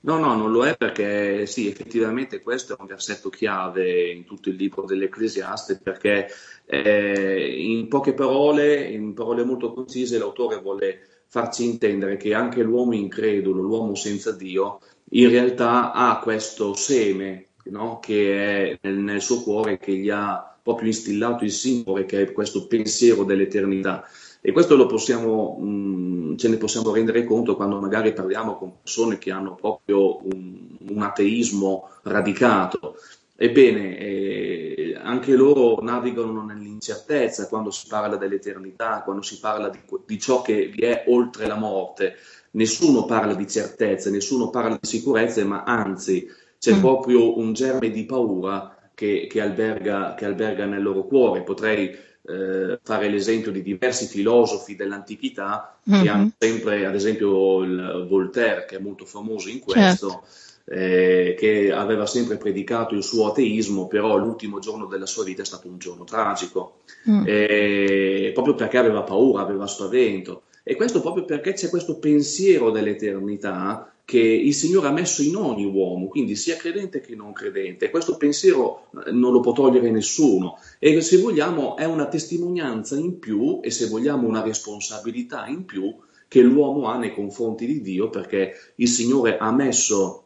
No, 0.02 0.18
no, 0.18 0.36
non 0.38 0.50
lo 0.50 0.66
è 0.66 0.78
perché 0.78 1.46
sì, 1.46 1.68
effettivamente 1.68 2.40
questo 2.40 2.74
è 2.74 2.78
un 2.80 2.88
versetto 2.88 3.28
chiave 3.28 4.10
in 4.10 4.24
tutto 4.24 4.48
il 4.48 4.56
libro 4.56 4.86
dell'Ecclesiaste 4.86 5.82
perché 5.84 6.28
eh, 6.66 7.62
in 7.62 7.90
poche 7.90 8.14
parole, 8.14 8.84
in 8.86 9.14
parole 9.14 9.44
molto 9.44 9.74
concise, 9.74 10.18
l'autore 10.18 10.62
vuole 10.62 11.00
farci 11.28 11.66
intendere 11.66 12.16
che 12.16 12.34
anche 12.34 12.64
l'uomo 12.64 12.96
incredulo, 12.96 13.62
l'uomo 13.62 13.96
senza 13.96 14.32
Dio, 14.32 14.80
in 15.12 15.30
realtà 15.30 15.92
ha 15.92 16.20
questo 16.20 16.74
seme 16.74 17.48
no? 17.66 18.00
che 18.00 18.72
è 18.72 18.80
nel, 18.84 18.96
nel, 18.96 19.22
suo 19.22 19.42
cuore, 19.42 19.78
che 19.78 19.92
gli 19.92 20.10
ha 20.10 20.58
proprio 20.64 20.88
instillato 20.88 21.44
il 21.44 21.52
Signore, 21.52 22.06
che 22.06 22.22
è 22.22 22.32
questo 22.32 22.66
pensiero 22.66 23.26
dell'eternità. 23.26 24.06
E 24.42 24.52
questo 24.52 24.76
lo 24.76 24.86
possiamo, 24.86 25.58
mh, 25.60 26.38
ce 26.38 26.48
ne 26.48 26.58
possiamo 26.58 26.94
rendere 26.94 27.26
conto 27.26 27.56
quando 27.56 27.80
magari 27.80 28.14
parliamo 28.14 28.56
con 28.56 28.72
persone 28.82 29.18
che 29.18 29.32
hanno 29.32 29.56
proprio 29.56 30.26
un, 30.26 30.78
un 30.88 31.02
ateismo 31.02 31.90
radicato. 32.04 32.96
Ebbene, 33.36 33.98
eh, 33.98 35.00
anche 35.02 35.34
loro 35.36 35.82
navigano 35.82 36.44
nell'incertezza 36.44 37.48
quando 37.48 37.72
si 37.72 37.88
parla 37.88 38.18
dell'eternità, 38.18 39.02
quando 39.04 39.22
si 39.22 39.40
parla 39.40 39.70
di, 39.70 39.80
di, 40.06 40.20
ciò 40.20 40.42
che 40.42 40.68
vi 40.68 40.82
è 40.82 41.06
oltre 41.08 41.48
la 41.48 41.56
morte. 41.56 42.16
Nessuno 42.52 43.06
parla 43.06 43.34
di 43.34 43.48
certezze, 43.48 44.10
nessuno 44.10 44.50
parla 44.50 44.78
di 44.80 44.88
sicurezze, 44.88 45.44
ma 45.44 45.64
anzi 45.64 46.28
c'è 46.58 46.76
mm. 46.76 46.80
proprio 46.80 47.38
un 47.38 47.54
germe 47.54 47.90
di 47.92 48.06
paura 48.06 48.78
che, 48.94 49.28
che, 49.30 49.40
alberga, 49.40 50.16
che 50.16 50.26
alberga, 50.26 50.66
nel 50.66 50.82
loro 50.82 51.06
cuore. 51.06 51.44
Potrei 51.44 51.96
eh, 52.30 52.80
fare 52.84 53.10
l'esempio 53.10 53.52
di 53.52 53.62
diversi 53.62 54.06
filosofi 54.06 54.76
dell'antichità 54.76 55.80
mm-hmm. 55.90 56.02
che 56.02 56.10
hanno 56.10 56.32
sempre, 56.38 56.86
ad 56.86 56.96
esempio 56.96 57.62
il 57.64 58.06
Voltaire, 58.08 58.66
che 58.66 58.78
è 58.78 58.80
molto 58.80 59.06
famoso 59.06 59.50
in 59.50 59.60
questo. 59.60 60.10
Certo 60.10 60.24
eh, 60.72 61.36
che 61.38 61.72
aveva 61.72 62.06
sempre 62.06 62.38
predicato 62.38 62.94
il 62.94 63.04
suo 63.04 63.28
ateismo, 63.28 63.88
però 63.88 64.18
l'ultimo 64.18 64.60
giorno 64.60 64.86
della 64.86 65.08
sua 65.08 65.24
vita 65.24 65.42
è 65.42 65.46
stato 65.46 65.68
un 65.68 65.80
giorno 65.80 66.04
tragico, 66.04 66.82
mm. 67.10 67.24
eh, 67.26 68.32
proprio 68.34 68.54
perché 68.54 68.78
aveva 68.78 69.02
paura, 69.02 69.42
aveva 69.42 69.66
spavento. 69.66 70.44
E 70.64 70.76
questo 70.76 71.02
proprio 71.02 71.26
perché 71.26 71.54
c'è 71.54 71.70
questo 71.70 71.98
pensiero 71.98 72.70
dell'eternità 72.70 73.92
che 74.10 74.18
il 74.18 74.56
Signore 74.56 74.88
ha 74.88 74.92
messo 74.92 75.22
in 75.22 75.36
ogni 75.36 75.66
uomo, 75.66 76.08
quindi 76.08 76.36
sia 76.36 76.56
credente 76.56 77.00
che 77.00 77.14
non 77.14 77.32
credente. 77.32 77.92
Questo 77.92 78.18
pensiero 78.18 78.88
eh, 79.06 79.12
non 79.12 79.32
lo 79.32 79.40
può 79.40 79.52
togliere 79.52 79.92
nessuno 79.92 80.58
e 80.80 81.00
se 81.02 81.18
vogliamo 81.18 81.78
è 81.78 81.86
una 81.86 82.08
testimonianza 82.08 82.96
in 82.96 83.20
più 83.20 83.60
e 83.62 83.70
se 83.70 83.86
vogliamo 83.86 84.28
una 84.28 84.42
responsabilità 84.42 85.46
in 85.46 85.64
più 85.64 85.96
che 86.28 86.42
l'uomo 86.42 86.88
ha 86.88 86.98
nei 86.98 87.14
confronti 87.14 87.68
di 87.68 87.82
Dio 87.82 88.10
perché 88.10 88.54
il 88.78 88.88
Signore 88.88 89.38
ha 89.38 89.52
messo 89.52 90.24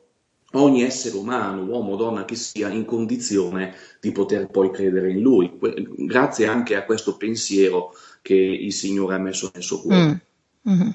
ogni 0.54 0.84
essere 0.84 1.18
umano, 1.18 1.66
uomo 1.66 1.92
o 1.92 1.96
donna 1.98 2.24
che 2.24 2.36
sia, 2.36 2.70
in 2.70 2.86
condizione 2.86 3.76
di 4.00 4.14
poter 4.14 4.48
poi 4.48 4.72
credere 4.72 5.12
in 5.12 5.20
lui, 5.20 5.60
grazie 5.60 6.48
anche 6.48 6.78
a 6.78 6.86
questo 6.86 7.18
pensiero 7.18 7.92
che 8.22 8.34
il 8.34 8.72
Signore 8.72 9.16
ha 9.16 9.20
messo 9.20 9.52
nel 9.54 9.62
suo 9.62 9.82
cuore. 9.82 10.22
Mm. 10.70 10.72
Mm-hmm. 10.72 10.90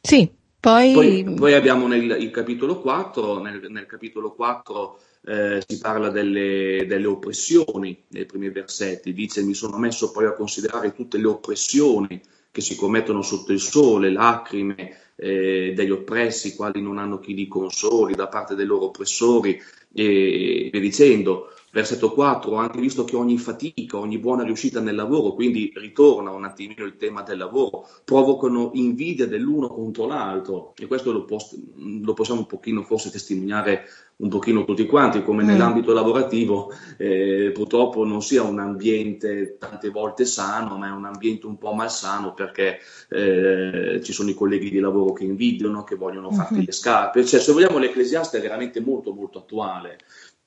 Sì, 0.00 0.36
poi... 0.60 0.92
poi... 0.92 1.34
poi... 1.34 1.54
abbiamo 1.54 1.86
nel 1.86 2.20
il 2.20 2.30
capitolo 2.30 2.80
4, 2.80 3.40
nel, 3.40 3.66
nel 3.68 3.86
capitolo 3.86 4.32
4 4.32 4.98
eh, 5.26 5.62
si 5.66 5.78
parla 5.78 6.10
delle, 6.10 6.84
delle, 6.86 7.06
oppressioni 7.06 8.04
nei 8.08 8.24
primi 8.24 8.50
versetti, 8.50 9.12
dice 9.12 9.42
mi 9.42 9.54
sono 9.54 9.76
messo 9.76 10.10
poi 10.10 10.26
a 10.26 10.32
considerare 10.32 10.94
tutte 10.94 11.18
le 11.18 11.26
oppressioni 11.26 12.20
che 12.50 12.60
si 12.60 12.76
commettono 12.76 13.22
sotto 13.22 13.52
il 13.52 13.60
sole, 13.60 14.10
lacrime, 14.10 14.96
eh, 15.16 15.72
degli 15.74 15.90
oppressi, 15.90 16.56
quali 16.56 16.80
non 16.80 16.98
hanno 16.98 17.18
chi 17.18 17.34
li 17.34 17.46
consoli 17.46 18.14
da 18.14 18.28
parte 18.28 18.54
dei 18.54 18.66
loro 18.66 18.86
oppressori 18.86 19.60
e 19.92 20.68
via 20.72 20.80
dicendo. 20.80 21.52
Versetto 21.70 22.12
4, 22.12 22.50
ho 22.50 22.54
anche 22.54 22.80
visto 22.80 23.04
che 23.04 23.14
ogni 23.14 23.36
fatica, 23.36 23.98
ogni 23.98 24.18
buona 24.18 24.42
riuscita 24.42 24.80
nel 24.80 24.94
lavoro, 24.94 25.34
quindi 25.34 25.70
ritorna 25.74 26.30
un 26.30 26.44
attimino 26.44 26.84
il 26.84 26.96
tema 26.96 27.22
del 27.22 27.36
lavoro, 27.36 27.86
provocano 28.04 28.70
invidia 28.72 29.26
dell'uno 29.26 29.68
contro 29.68 30.06
l'altro. 30.06 30.72
E 30.76 30.86
questo 30.86 31.12
lo, 31.12 31.24
post- 31.24 31.58
lo 31.76 32.14
possiamo 32.14 32.40
un 32.40 32.46
pochino 32.46 32.82
forse 32.82 33.10
testimoniare 33.10 33.84
un 34.18 34.28
pochino 34.28 34.64
tutti 34.64 34.86
quanti, 34.86 35.22
come 35.22 35.44
mm. 35.44 35.46
nell'ambito 35.46 35.92
lavorativo 35.92 36.72
eh, 36.96 37.50
purtroppo 37.54 38.04
non 38.04 38.22
sia 38.22 38.42
un 38.42 38.58
ambiente 38.58 39.56
tante 39.58 39.90
volte 39.90 40.24
sano, 40.24 40.76
ma 40.76 40.88
è 40.88 40.90
un 40.90 41.04
ambiente 41.04 41.46
un 41.46 41.58
po' 41.58 41.72
malsano 41.72 42.34
perché 42.34 42.78
eh, 43.10 44.00
ci 44.02 44.12
sono 44.12 44.30
i 44.30 44.34
colleghi 44.34 44.70
di 44.70 44.80
lavoro 44.80 45.12
che 45.12 45.24
invidiano, 45.24 45.84
che 45.84 45.94
vogliono 45.94 46.30
farti 46.32 46.54
mm-hmm. 46.54 46.64
le 46.64 46.72
scarpe, 46.72 47.24
cioè 47.24 47.40
se 47.40 47.52
vogliamo 47.52 47.78
l'Ecclesiaste 47.78 48.38
è 48.38 48.40
veramente 48.40 48.80
molto 48.80 49.12
molto 49.12 49.38
attuale 49.38 49.98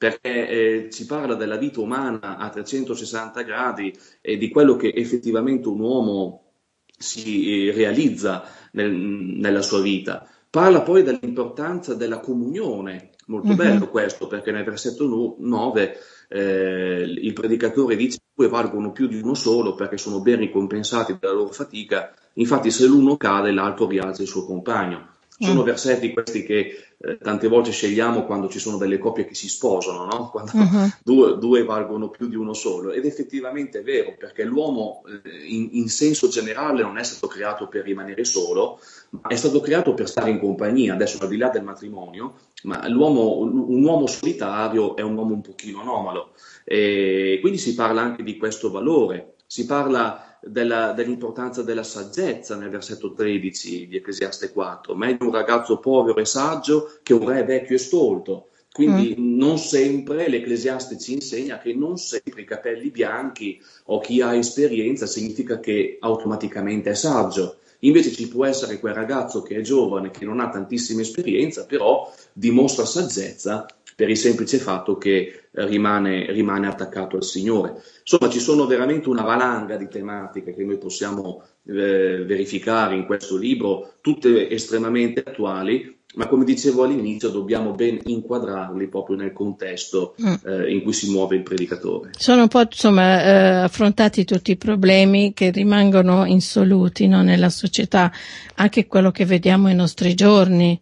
perché 0.02 0.48
eh, 0.50 0.90
ci 0.90 1.06
parla 1.06 1.36
della 1.36 1.58
vita 1.58 1.80
umana 1.80 2.38
a 2.38 2.50
360 2.50 3.44
gradi 3.44 3.96
e 4.20 4.36
di 4.36 4.50
quello 4.50 4.76
che 4.76 4.92
effettivamente 4.96 5.68
un 5.68 5.80
uomo 5.80 6.54
si 6.98 7.68
eh, 7.68 7.72
realizza 7.72 8.44
nel, 8.72 8.92
nella 8.92 9.62
sua 9.62 9.80
vita. 9.80 10.28
Parla 10.50 10.82
poi 10.82 11.04
dell'importanza 11.04 11.94
della 11.94 12.20
comunione, 12.20 13.12
molto 13.32 13.48
uh-huh. 13.48 13.56
bello 13.56 13.88
questo, 13.88 14.28
perché 14.28 14.52
nel 14.52 14.66
versetto 14.66 15.36
9 15.40 15.98
eh, 16.28 17.04
il 17.08 17.34
predicatore 17.34 17.96
dice 17.96 18.20
due 18.34 18.50
valgono 18.50 18.92
più 18.92 19.08
di 19.08 19.20
uno 19.20 19.34
solo 19.34 19.74
perché 19.74 19.98
sono 19.98 20.22
ben 20.22 20.40
ricompensati 20.40 21.18
della 21.20 21.34
loro 21.34 21.52
fatica, 21.52 22.14
infatti 22.34 22.70
se 22.70 22.86
l'uno 22.86 23.16
cade 23.18 23.52
l'altro 23.52 23.88
rialza 23.88 24.22
il 24.22 24.28
suo 24.28 24.46
compagno. 24.46 25.08
Sono 25.44 25.62
mm. 25.64 25.66
versetti 25.66 26.14
questi 26.14 26.44
che 26.44 26.92
eh, 26.98 27.18
tante 27.18 27.48
volte 27.48 27.72
scegliamo 27.72 28.26
quando 28.26 28.48
ci 28.48 28.60
sono 28.60 28.78
delle 28.78 29.00
coppie 29.00 29.26
che 29.26 29.34
si 29.34 29.50
sposano, 29.50 30.06
no? 30.06 30.30
quando 30.32 30.52
uh-huh. 30.54 30.92
due, 31.04 31.38
due, 31.40 31.64
valgono 31.64 32.10
più 32.10 32.28
di 32.28 32.36
uno 32.36 32.54
solo. 32.54 32.92
Ed 32.92 33.06
effettivamente 33.06 33.80
è 33.80 33.84
vero, 33.84 34.16
perché 34.18 34.44
l'uomo 34.44 35.02
eh, 35.08 35.48
in, 35.48 35.70
in, 35.72 35.90
senso 35.90 36.28
generale 36.28 36.84
non 36.84 37.00
è 37.00 37.04
stato 37.04 37.26
creato 37.26 37.68
per 37.68 37.84
rimanere 37.84 38.24
solo, 38.24 38.80
ma 39.10 39.30
è 39.30 39.36
stato 39.36 39.60
creato 39.62 39.96
per 39.96 40.08
stare 40.08 40.30
in 40.30 40.40
compagnia, 40.40 40.94
adesso 40.94 41.18
al 41.22 41.30
di 41.30 41.38
là 41.38 41.50
del 41.50 41.64
matrimonio, 41.64 42.36
ma 42.64 42.88
l'uomo, 42.88 43.40
un 43.40 43.84
uomo 43.84 44.06
solitario 44.06 44.96
è 44.96 45.02
un 45.02 45.18
uomo 45.18 45.34
un 45.34 45.42
pochino 45.42 45.82
anomalo. 45.82 46.34
E 46.64 47.40
quindi 47.42 47.58
si 47.58 47.74
parla 47.74 48.02
anche 48.02 48.22
di 48.22 48.38
questo 48.38 48.70
valore, 48.70 49.34
si 49.48 49.66
parla 49.66 50.31
della, 50.42 50.92
dell'importanza 50.94 51.62
della 51.62 51.84
saggezza 51.84 52.56
nel 52.56 52.70
versetto 52.70 53.14
13 53.14 53.88
di 53.88 53.98
Ecclesiaste 53.98 54.52
4. 54.52 54.96
Meglio 54.96 55.26
un 55.26 55.32
ragazzo 55.32 55.80
povero 55.80 56.20
e 56.20 56.26
saggio 56.26 56.98
che 57.04 57.14
un 57.14 57.28
re 57.28 57.44
vecchio 57.44 57.76
e 57.76 57.80
stolto. 57.80 58.48
Quindi 58.74 59.16
mm. 59.20 59.38
non 59.38 59.58
sempre 59.58 60.30
l'Ecclesiaste 60.30 60.98
ci 60.98 61.14
insegna 61.14 61.60
che 61.60 61.74
non 61.74 61.98
sempre 61.98 62.42
i 62.42 62.46
capelli 62.46 62.90
bianchi 62.90 63.62
o 63.86 64.00
chi 64.00 64.22
ha 64.22 64.34
esperienza 64.34 65.06
significa 65.06 65.60
che 65.60 65.98
automaticamente 66.00 66.92
è 66.92 66.96
saggio. 66.96 67.58
Invece 67.80 68.12
ci 68.12 68.28
può 68.28 68.46
essere 68.46 68.80
quel 68.80 68.94
ragazzo 68.94 69.42
che 69.42 69.56
è 69.56 69.62
giovane, 69.62 70.12
che 70.12 70.24
non 70.24 70.40
ha 70.40 70.50
tantissima 70.50 71.02
esperienza, 71.02 71.66
però 71.66 72.12
dimostra 72.32 72.86
saggezza 72.86 73.66
per 74.02 74.10
il 74.10 74.18
semplice 74.18 74.58
fatto 74.58 74.98
che 74.98 75.50
rimane, 75.52 76.32
rimane 76.32 76.66
attaccato 76.66 77.18
al 77.18 77.24
Signore. 77.24 77.84
Insomma, 78.00 78.32
ci 78.32 78.40
sono 78.40 78.66
veramente 78.66 79.10
una 79.10 79.22
valanga 79.22 79.76
di 79.76 79.88
tematiche 79.88 80.56
che 80.56 80.64
noi 80.64 80.80
possiamo 80.80 81.44
eh, 81.68 82.24
verificare 82.26 82.96
in 82.96 83.06
questo 83.06 83.38
libro, 83.38 83.98
tutte 84.02 84.50
estremamente 84.50 85.22
attuali, 85.24 86.00
ma 86.16 86.26
come 86.26 86.46
dicevo 86.46 86.82
all'inizio 86.82 87.30
dobbiamo 87.30 87.74
ben 87.74 88.00
inquadrarli 88.04 88.88
proprio 88.88 89.18
nel 89.18 89.34
contesto 89.34 90.16
mm. 90.20 90.34
eh, 90.48 90.72
in 90.74 90.82
cui 90.82 90.94
si 90.94 91.12
muove 91.12 91.36
il 91.36 91.44
predicatore. 91.44 92.10
Sono 92.18 92.42
un 92.42 92.48
po' 92.48 92.62
insomma, 92.62 93.24
eh, 93.24 93.30
affrontati 93.66 94.26
tutti 94.26 94.50
i 94.50 94.58
problemi 94.58 95.34
che 95.36 95.52
rimangono 95.52 96.26
insoluti 96.26 97.08
no, 97.08 97.22
nella 97.22 97.52
società, 97.52 98.12
anche 98.56 98.88
quello 98.88 99.12
che 99.12 99.26
vediamo 99.26 99.68
ai 99.68 99.76
nostri 99.76 100.16
giorni. 100.16 100.82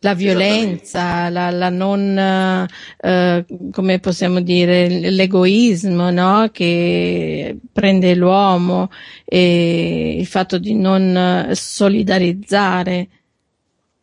La 0.00 0.14
violenza, 0.14 1.28
la, 1.28 1.50
la, 1.50 1.70
non, 1.70 2.16
eh, 3.00 3.44
come 3.72 3.98
possiamo 3.98 4.40
dire, 4.40 4.88
l'egoismo 4.88 6.10
no? 6.10 6.48
che 6.52 7.56
prende 7.72 8.14
l'uomo 8.14 8.90
e 9.24 10.16
il 10.18 10.26
fatto 10.26 10.58
di 10.58 10.74
non 10.74 11.50
solidarizzare 11.52 13.08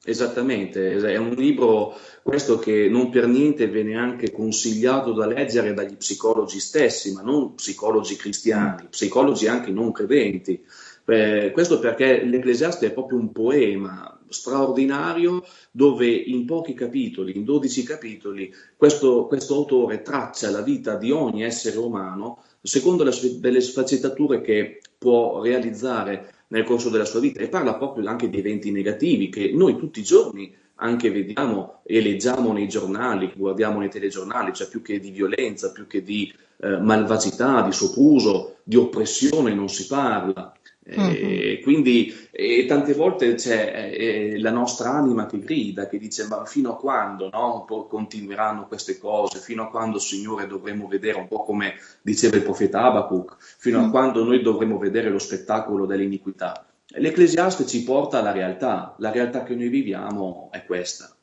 Esattamente, 0.07 0.97
è 0.97 1.17
un 1.17 1.31
libro 1.31 1.97
questo 2.21 2.59
che 2.59 2.87
non 2.87 3.09
per 3.09 3.25
niente 3.25 3.67
viene 3.67 3.95
anche 3.95 4.31
consigliato 4.31 5.13
da 5.13 5.25
leggere 5.25 5.73
dagli 5.73 5.95
psicologi 5.95 6.59
stessi, 6.59 7.11
ma 7.11 7.23
non 7.23 7.55
psicologi 7.55 8.15
cristiani, 8.15 8.85
psicologi 8.91 9.47
anche 9.47 9.71
non 9.71 9.91
credenti. 9.91 10.63
Eh, 11.07 11.49
questo 11.51 11.79
perché 11.79 12.23
l'Ecclesiaste 12.23 12.85
è 12.85 12.91
proprio 12.91 13.17
un 13.17 13.31
poema 13.31 14.14
straordinario 14.29 15.43
dove 15.71 16.07
in 16.07 16.45
pochi 16.45 16.73
capitoli, 16.73 17.35
in 17.35 17.43
12 17.43 17.83
capitoli, 17.83 18.53
questo, 18.75 19.25
questo 19.27 19.55
autore 19.55 20.01
traccia 20.01 20.49
la 20.49 20.61
vita 20.61 20.95
di 20.95 21.11
ogni 21.11 21.43
essere 21.43 21.77
umano 21.77 22.43
secondo 22.61 23.03
le, 23.03 23.11
delle 23.39 23.61
sfaccettature 23.61 24.41
che 24.41 24.81
può 24.97 25.41
realizzare 25.41 26.33
nel 26.47 26.63
corso 26.63 26.89
della 26.89 27.05
sua 27.05 27.19
vita 27.19 27.41
e 27.41 27.47
parla 27.47 27.75
proprio 27.75 28.07
anche 28.07 28.29
di 28.29 28.37
eventi 28.37 28.71
negativi 28.71 29.29
che 29.29 29.51
noi 29.53 29.77
tutti 29.77 29.99
i 29.99 30.03
giorni 30.03 30.53
anche 30.75 31.09
vediamo 31.09 31.81
e 31.83 32.01
leggiamo 32.01 32.51
nei 32.51 32.67
giornali, 32.67 33.31
guardiamo 33.35 33.79
nei 33.79 33.89
telegiornali, 33.89 34.53
cioè 34.53 34.67
più 34.67 34.81
che 34.81 34.99
di 34.99 35.11
violenza, 35.11 35.71
più 35.71 35.87
che 35.87 36.01
di 36.01 36.31
eh, 36.57 36.77
malvagità, 36.77 37.61
di 37.61 37.71
sopruso, 37.71 38.57
di 38.63 38.75
oppressione 38.75 39.53
non 39.53 39.69
si 39.69 39.87
parla. 39.87 40.53
Uh-huh. 40.87 41.61
quindi 41.63 42.13
e 42.29 42.65
tante 42.67 42.93
volte 42.93 43.33
c'è 43.33 43.91
eh, 43.91 44.39
la 44.39 44.51
nostra 44.51 44.91
anima 44.91 45.25
che 45.25 45.39
grida, 45.39 45.87
che 45.87 45.97
dice 45.97 46.27
ma 46.27 46.45
fino 46.45 46.73
a 46.73 46.77
quando 46.77 47.29
no? 47.31 47.65
continueranno 47.89 48.67
queste 48.67 48.99
cose, 48.99 49.39
fino 49.39 49.63
a 49.63 49.69
quando 49.69 49.97
Signore 49.97 50.45
dovremo 50.45 50.87
vedere, 50.87 51.17
un 51.17 51.27
po' 51.27 51.43
come 51.43 51.73
diceva 52.03 52.35
il 52.35 52.43
profeta 52.43 52.83
Abacuc, 52.83 53.35
fino 53.39 53.79
a 53.79 53.87
mm. 53.87 53.89
quando 53.89 54.23
noi 54.23 54.43
dovremo 54.43 54.77
vedere 54.77 55.09
lo 55.09 55.17
spettacolo 55.17 55.87
dell'iniquità. 55.87 56.65
L'Ecclesiaste 56.97 57.65
ci 57.65 57.83
porta 57.83 58.19
alla 58.19 58.31
realtà, 58.31 58.93
la 58.99 59.11
realtà 59.11 59.43
che 59.43 59.55
noi 59.55 59.69
viviamo 59.69 60.49
è 60.51 60.63
questa. 60.65 61.15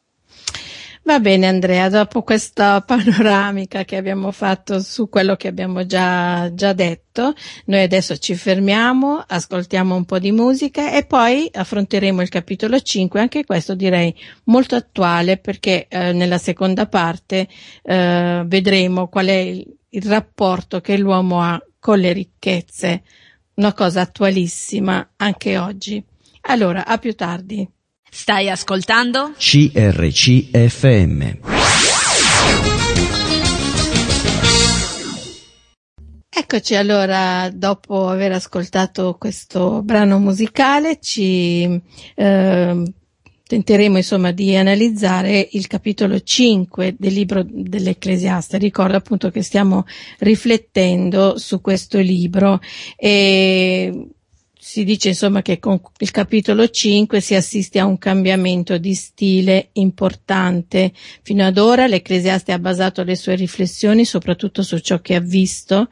Va 1.05 1.19
bene 1.19 1.49
Andrea, 1.49 1.89
dopo 1.89 2.23
questa 2.23 2.81
panoramica 2.81 3.85
che 3.85 3.97
abbiamo 3.97 4.31
fatto 4.31 4.79
su 4.79 5.09
quello 5.09 5.35
che 5.35 5.49
abbiamo 5.49 5.85
già, 5.85 6.55
già 6.55 6.73
detto, 6.73 7.35
noi 7.67 7.83
adesso 7.83 8.17
ci 8.19 8.37
fermiamo, 8.37 9.25
ascoltiamo 9.27 9.97
un 9.97 10.05
po' 10.05 10.21
di 10.21 10.31
musica 10.31 10.93
e 10.93 11.05
poi 11.05 11.51
affronteremo 11.53 12.23
il 12.23 12.29
capitolo 12.29 12.79
5, 12.79 13.19
anche 13.19 13.45
questo 13.45 13.75
direi 13.75 14.15
molto 14.45 14.77
attuale 14.77 15.39
perché 15.39 15.89
eh, 15.89 16.13
nella 16.13 16.39
seconda 16.39 16.87
parte 16.87 17.49
eh, 17.83 18.45
vedremo 18.47 19.09
qual 19.09 19.27
è 19.27 19.39
il, 19.39 19.77
il 19.89 20.03
rapporto 20.05 20.81
che 20.81 20.97
l'uomo 20.97 21.43
ha 21.43 21.61
con 21.81 21.99
le 21.99 22.13
ricchezze, 22.13 23.03
una 23.55 23.73
cosa 23.73 24.03
attualissima 24.03 25.15
anche 25.17 25.59
oggi. 25.59 26.03
Allora, 26.43 26.87
a 26.87 26.97
più 26.99 27.13
tardi. 27.17 27.69
Stai 28.15 28.51
ascoltando? 28.51 29.33
CRCFM. 29.39 31.39
Eccoci 36.29 36.75
allora, 36.75 37.49
dopo 37.51 38.09
aver 38.09 38.33
ascoltato 38.33 39.17
questo 39.19 39.81
brano 39.83 40.19
musicale, 40.19 40.99
ci 41.01 41.81
eh, 42.15 42.83
tenteremo 43.47 43.97
insomma 43.97 44.31
di 44.31 44.57
analizzare 44.57 45.49
il 45.53 45.67
capitolo 45.67 46.21
5 46.21 46.97
del 46.99 47.15
libro 47.15 47.43
dell'Ecclesiaste. 47.49 48.59
Ricordo 48.59 48.99
appunto 48.99 49.31
che 49.31 49.43
stiamo 49.43 49.87
riflettendo 50.19 51.39
su 51.39 51.63
questo 51.63 51.99
libro 51.99 52.61
e 52.95 54.11
si 54.65 54.85
dice 54.85 55.09
insomma 55.09 55.43
che 55.43 55.59
con 55.59 55.81
il 55.99 56.13
capitolo 56.13 56.69
5 56.69 57.21
si 57.21 57.35
assiste 57.35 57.81
a 57.81 57.85
un 57.85 57.99
cambiamento 57.99 58.79
di 58.79 58.95
stile 58.95 59.71
importante. 59.73 60.93
Fino 61.23 61.45
ad 61.45 61.59
ora 61.59 61.89
l'Ecclesiaste 61.89 62.53
ha 62.53 62.61
basato 62.61 63.03
le 63.03 63.17
sue 63.17 63.35
riflessioni 63.35 64.05
soprattutto 64.05 64.63
su 64.63 64.79
ciò 64.79 65.01
che 65.01 65.17
ha 65.17 65.21
visto 65.21 65.89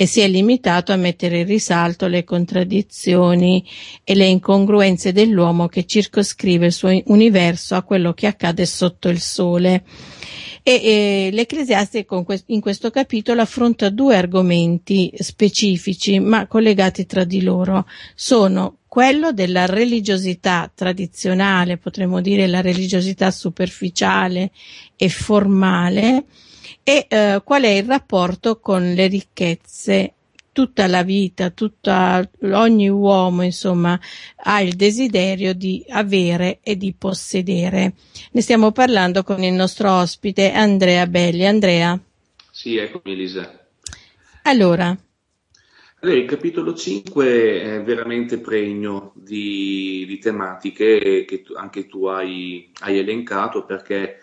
e 0.00 0.06
si 0.06 0.20
è 0.20 0.28
limitato 0.28 0.92
a 0.92 0.96
mettere 0.96 1.40
in 1.40 1.46
risalto 1.46 2.06
le 2.06 2.22
contraddizioni 2.22 3.66
e 4.04 4.14
le 4.14 4.26
incongruenze 4.26 5.10
dell'uomo 5.10 5.66
che 5.66 5.86
circoscrive 5.86 6.66
il 6.66 6.72
suo 6.72 6.96
universo 7.06 7.74
a 7.74 7.82
quello 7.82 8.12
che 8.12 8.28
accade 8.28 8.64
sotto 8.64 9.08
il 9.08 9.18
sole. 9.18 9.82
E, 10.62 10.72
e 10.72 11.30
l'Ecclesiaste 11.32 12.06
in 12.46 12.60
questo 12.60 12.90
capitolo 12.90 13.40
affronta 13.40 13.88
due 13.88 14.14
argomenti 14.14 15.12
specifici 15.16 16.20
ma 16.20 16.46
collegati 16.46 17.04
tra 17.04 17.24
di 17.24 17.42
loro. 17.42 17.84
Sono 18.14 18.76
quello 18.86 19.32
della 19.32 19.66
religiosità 19.66 20.70
tradizionale, 20.72 21.76
potremmo 21.76 22.20
dire 22.20 22.46
la 22.46 22.60
religiosità 22.60 23.32
superficiale 23.32 24.52
e 24.94 25.08
formale, 25.08 26.24
e 26.88 27.04
eh, 27.06 27.42
qual 27.44 27.64
è 27.64 27.68
il 27.68 27.84
rapporto 27.84 28.60
con 28.60 28.94
le 28.94 29.08
ricchezze 29.08 30.14
tutta 30.52 30.86
la 30.86 31.02
vita, 31.02 31.50
tutta, 31.50 32.26
ogni 32.40 32.88
uomo, 32.88 33.42
insomma, 33.42 34.00
ha 34.36 34.62
il 34.62 34.74
desiderio 34.74 35.52
di 35.52 35.84
avere 35.90 36.60
e 36.62 36.78
di 36.78 36.94
possedere. 36.96 37.92
Ne 38.32 38.40
stiamo 38.40 38.72
parlando 38.72 39.22
con 39.22 39.42
il 39.42 39.52
nostro 39.52 39.92
ospite 39.92 40.50
Andrea 40.52 41.06
Belli. 41.06 41.46
Andrea. 41.46 42.00
Sì, 42.50 42.76
eccomi 42.76 43.12
Elisa. 43.12 43.68
Allora. 44.44 44.96
allora 46.00 46.18
il 46.18 46.24
capitolo 46.24 46.74
5 46.74 47.60
è 47.60 47.82
veramente 47.82 48.38
pregno 48.38 49.12
di, 49.14 50.06
di 50.08 50.18
tematiche 50.18 51.26
che 51.26 51.42
tu, 51.42 51.52
anche 51.52 51.86
tu 51.86 52.06
hai, 52.06 52.72
hai 52.80 52.98
elencato 52.98 53.66
perché 53.66 54.20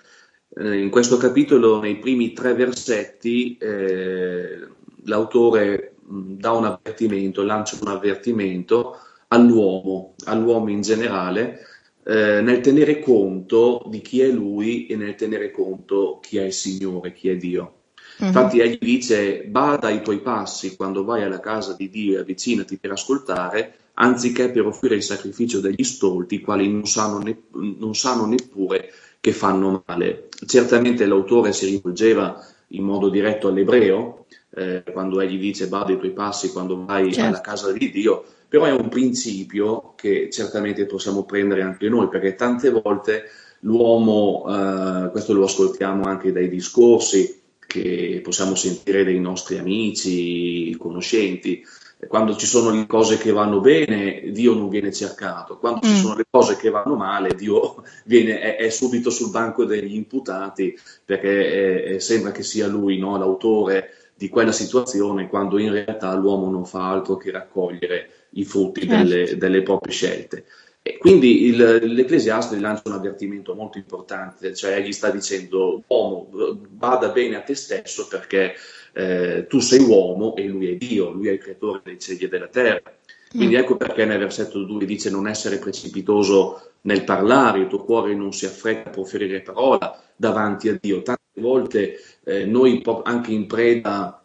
eh, 0.57 0.79
in 0.79 0.89
questo 0.89 1.17
capitolo, 1.17 1.79
nei 1.79 1.97
primi 1.97 2.33
tre 2.33 2.53
versetti, 2.53 3.57
eh, 3.57 4.67
l'autore 5.03 5.95
dà 6.07 6.51
un 6.51 6.65
avvertimento, 6.65 7.43
lancia 7.43 7.77
un 7.81 7.87
avvertimento 7.89 8.97
all'uomo, 9.29 10.15
all'uomo 10.25 10.69
in 10.69 10.81
generale, 10.81 11.59
eh, 12.03 12.41
nel 12.41 12.61
tenere 12.61 12.99
conto 12.99 13.83
di 13.87 14.01
chi 14.01 14.21
è 14.21 14.27
lui 14.27 14.85
e 14.85 14.95
nel 14.95 15.15
tenere 15.15 15.51
conto 15.51 16.19
chi 16.21 16.37
è 16.37 16.43
il 16.43 16.53
Signore, 16.53 17.13
chi 17.13 17.29
è 17.29 17.35
Dio. 17.35 17.73
Uh-huh. 18.17 18.27
Infatti 18.27 18.59
egli 18.59 18.77
dice, 18.79 19.43
bada 19.43 19.87
ai 19.87 20.01
tuoi 20.01 20.21
passi 20.21 20.75
quando 20.75 21.03
vai 21.03 21.23
alla 21.23 21.39
casa 21.39 21.73
di 21.73 21.89
Dio 21.89 22.17
e 22.17 22.21
avvicinati 22.21 22.77
per 22.77 22.91
ascoltare, 22.91 23.73
anziché 23.95 24.51
per 24.51 24.65
offrire 24.65 24.95
il 24.95 25.03
sacrificio 25.03 25.59
degli 25.59 25.83
stolti, 25.83 26.35
i 26.35 26.41
quali 26.41 26.71
non 26.71 26.85
sanno, 26.85 27.17
ne- 27.19 27.43
non 27.51 27.95
sanno 27.95 28.25
neppure 28.25 28.91
che 29.25 29.31
fanno 29.31 29.83
male. 29.87 30.27
Certamente 30.45 31.07
l'autore 31.07 31.51
si 31.51 31.65
rivolgeva 31.65 32.39
in 32.69 32.83
modo 32.83 33.09
diretto 33.09 33.47
all'ebreo, 33.47 34.27
eh, 34.53 34.83
quando 34.93 35.19
egli 35.19 35.39
dice 35.39 35.67
bada 35.67 35.93
i 35.93 35.97
tuoi 35.97 36.11
passi 36.11 36.51
quando 36.51 36.85
vai 36.85 37.11
certo. 37.11 37.29
alla 37.29 37.41
casa 37.41 37.71
di 37.71 37.89
Dio, 37.89 38.23
però 38.47 38.65
è 38.65 38.71
un 38.71 38.87
principio 38.87 39.93
che 39.95 40.29
certamente 40.31 40.85
possiamo 40.85 41.23
prendere 41.23 41.63
anche 41.63 41.89
noi, 41.89 42.07
perché 42.07 42.35
tante 42.35 42.69
volte 42.69 43.23
l'uomo, 43.61 44.45
eh, 44.47 45.09
questo 45.09 45.33
lo 45.33 45.45
ascoltiamo 45.45 46.03
anche 46.03 46.31
dai 46.31 46.47
discorsi 46.47 47.41
che 47.65 48.19
possiamo 48.23 48.53
sentire 48.53 49.03
dai 49.03 49.19
nostri 49.19 49.57
amici, 49.57 50.75
conoscenti, 50.77 51.65
quando 52.07 52.35
ci 52.35 52.45
sono 52.45 52.71
le 52.71 52.85
cose 52.87 53.17
che 53.17 53.31
vanno 53.31 53.59
bene, 53.59 54.31
Dio 54.31 54.53
non 54.53 54.69
viene 54.69 54.91
cercato, 54.91 55.57
quando 55.57 55.79
mm. 55.85 55.89
ci 55.89 55.95
sono 55.97 56.15
le 56.15 56.25
cose 56.29 56.57
che 56.57 56.69
vanno 56.69 56.95
male, 56.95 57.35
Dio 57.35 57.83
viene, 58.05 58.39
è, 58.39 58.55
è 58.57 58.69
subito 58.69 59.09
sul 59.09 59.31
banco 59.31 59.65
degli 59.65 59.95
imputati, 59.95 60.77
perché 61.03 61.95
è, 61.95 61.99
sembra 61.99 62.31
che 62.31 62.43
sia 62.43 62.67
lui 62.67 62.97
no, 62.97 63.17
l'autore 63.17 63.91
di 64.17 64.29
quella 64.29 64.53
situazione 64.53 65.27
quando 65.27 65.57
in 65.57 65.71
realtà 65.71 66.13
l'uomo 66.15 66.49
non 66.49 66.65
fa 66.65 66.89
altro 66.89 67.17
che 67.17 67.31
raccogliere 67.31 68.09
i 68.31 68.45
frutti 68.45 68.87
certo. 68.87 68.95
delle, 68.95 69.37
delle, 69.37 69.61
proprie 69.61 69.93
scelte. 69.93 70.45
E 70.81 70.97
quindi 70.97 71.45
il, 71.45 71.57
l'Ecclesiaste 71.81 72.59
lancia 72.59 72.83
un 72.85 72.93
avvertimento 72.93 73.55
molto 73.55 73.77
importante, 73.77 74.53
cioè 74.53 74.81
gli 74.81 74.91
sta 74.91 75.09
dicendo 75.09 75.83
uomo, 75.87 76.29
bada 76.69 77.09
bene 77.09 77.35
a 77.35 77.41
te 77.41 77.55
stesso 77.55 78.07
perché 78.07 78.53
eh, 78.97 79.45
tu 79.49 79.59
sei 79.59 79.81
uomo 79.81 80.35
e 80.37 80.47
lui 80.47 80.71
è 80.71 80.75
Dio, 80.75 81.11
lui 81.11 81.27
è 81.27 81.33
il 81.33 81.39
creatore 81.39 81.81
dei 81.83 81.99
cieli 81.99 82.23
e 82.23 82.27
della 82.29 82.47
terra. 82.47 82.81
Quindi 83.29 83.55
mm. 83.55 83.59
ecco 83.59 83.75
perché 83.75 84.05
nel 84.05 84.19
versetto 84.19 84.63
2 84.63 84.85
dice 84.85 85.09
non 85.09 85.27
essere 85.27 85.57
precipitoso 85.57 86.71
nel 86.81 87.03
parlare, 87.03 87.59
il 87.59 87.67
tuo 87.67 87.83
cuore 87.83 88.15
non 88.15 88.31
si 88.31 88.45
affretta 88.45 88.89
a 88.89 88.93
proferire 88.93 89.41
parola 89.41 90.01
davanti 90.15 90.69
a 90.69 90.77
Dio. 90.79 91.01
Tante 91.01 91.41
volte 91.41 91.99
eh, 92.23 92.45
noi 92.45 92.81
anche 93.03 93.31
in 93.33 93.47
preda 93.47 94.23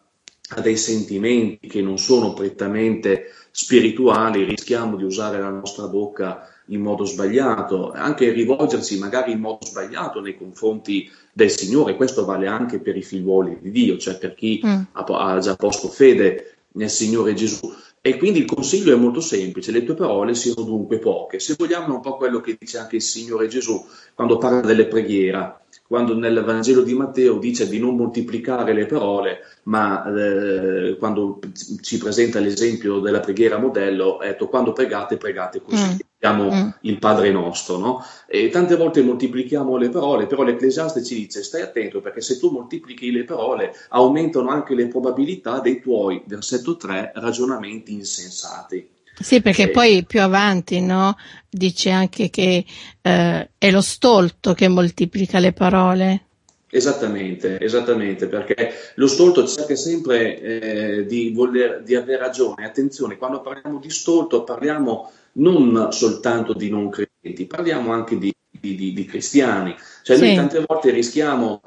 a 0.53 0.61
dei 0.61 0.77
sentimenti 0.77 1.67
che 1.67 1.81
non 1.81 1.97
sono 1.97 2.33
prettamente 2.33 3.31
spirituali 3.51 4.43
rischiamo 4.43 4.95
di 4.95 5.03
usare 5.03 5.39
la 5.39 5.49
nostra 5.49 5.87
bocca 5.87 6.47
in 6.71 6.81
modo 6.81 7.05
sbagliato, 7.05 7.91
anche 7.91 8.31
rivolgersi 8.31 8.97
magari 8.97 9.31
in 9.31 9.39
modo 9.39 9.65
sbagliato 9.65 10.19
nei 10.19 10.37
confronti 10.37 11.09
del 11.33 11.49
Signore, 11.49 11.95
questo 11.95 12.25
vale 12.25 12.47
anche 12.47 12.79
per 12.79 12.97
i 12.97 13.01
figliuoli 13.01 13.59
di 13.61 13.71
Dio, 13.71 13.97
cioè 13.97 14.17
per 14.17 14.33
chi 14.33 14.61
mm. 14.65 14.81
ha, 14.93 15.03
ha 15.03 15.39
già 15.39 15.55
posto 15.55 15.87
fede 15.87 16.55
nel 16.73 16.89
Signore 16.89 17.33
Gesù. 17.33 17.71
E 18.03 18.17
quindi 18.17 18.39
il 18.39 18.45
consiglio 18.45 18.93
è 18.93 18.97
molto 18.97 19.21
semplice, 19.21 19.71
le 19.71 19.83
tue 19.83 19.93
parole 19.93 20.33
siano 20.33 20.63
dunque 20.63 20.97
poche. 20.97 21.39
Se 21.39 21.53
vogliamo 21.55 21.93
un 21.93 22.01
po' 22.01 22.17
quello 22.17 22.41
che 22.41 22.57
dice 22.59 22.79
anche 22.79 22.95
il 22.95 23.01
Signore 23.03 23.47
Gesù 23.47 23.85
quando 24.15 24.39
parla 24.39 24.61
delle 24.61 24.87
preghiere, 24.87 25.57
quando 25.87 26.17
nel 26.17 26.43
Vangelo 26.43 26.81
di 26.81 26.95
Matteo 26.95 27.37
dice 27.37 27.69
di 27.69 27.77
non 27.77 27.95
moltiplicare 27.95 28.73
le 28.73 28.87
parole, 28.87 29.39
ma 29.63 30.03
eh, 30.05 30.95
quando 30.97 31.39
ci 31.81 31.97
presenta 31.99 32.39
l'esempio 32.39 32.99
della 32.99 33.19
preghiera 33.19 33.59
modello, 33.59 34.17
ha 34.17 34.25
detto 34.25 34.47
quando 34.47 34.73
pregate, 34.73 35.17
pregate 35.17 35.61
così. 35.61 35.93
Mm. 35.93 36.10
Mm. 36.29 36.69
il 36.81 36.99
Padre 36.99 37.31
nostro, 37.31 37.77
no? 37.77 38.05
E 38.27 38.49
tante 38.49 38.75
volte 38.75 39.01
moltiplichiamo 39.01 39.75
le 39.75 39.89
parole, 39.89 40.27
però 40.27 40.43
l'Ecclesiaste 40.43 41.03
ci 41.03 41.15
dice 41.15 41.43
stai 41.43 41.61
attento 41.61 41.99
perché 41.99 42.21
se 42.21 42.37
tu 42.37 42.51
moltiplichi 42.51 43.11
le 43.11 43.23
parole 43.23 43.73
aumentano 43.89 44.49
anche 44.49 44.75
le 44.75 44.87
probabilità 44.87 45.59
dei 45.59 45.81
tuoi, 45.81 46.21
versetto 46.27 46.77
3, 46.77 47.13
ragionamenti 47.15 47.93
insensati. 47.93 48.87
Sì, 49.19 49.41
perché 49.41 49.69
poi 49.69 50.05
più 50.05 50.21
avanti 50.21 50.79
no, 50.79 51.15
dice 51.49 51.89
anche 51.89 52.29
che 52.29 52.65
eh, 53.01 53.49
è 53.57 53.71
lo 53.71 53.81
stolto 53.81 54.53
che 54.53 54.67
moltiplica 54.67 55.39
le 55.39 55.53
parole. 55.53 56.25
Esattamente, 56.73 57.59
esattamente, 57.59 58.27
perché 58.27 58.71
lo 58.95 59.07
stolto 59.07 59.45
cerca 59.45 59.75
sempre 59.75 60.39
eh, 60.39 61.05
di, 61.05 61.31
voler, 61.31 61.83
di 61.83 61.95
avere 61.95 62.17
ragione. 62.17 62.65
Attenzione, 62.65 63.17
quando 63.17 63.41
parliamo 63.41 63.77
di 63.77 63.89
stolto 63.89 64.45
parliamo 64.45 65.11
non 65.33 65.89
soltanto 65.91 66.53
di 66.53 66.69
non 66.69 66.89
credenti, 66.89 67.45
parliamo 67.45 67.91
anche 67.91 68.17
di, 68.17 68.33
di, 68.49 68.75
di, 68.75 68.93
di 68.93 69.05
cristiani. 69.05 69.75
Cioè 70.01 70.15
sì. 70.15 70.27
noi 70.27 70.35
tante 70.35 70.63
volte 70.65 70.91
rischiamo 70.91 71.61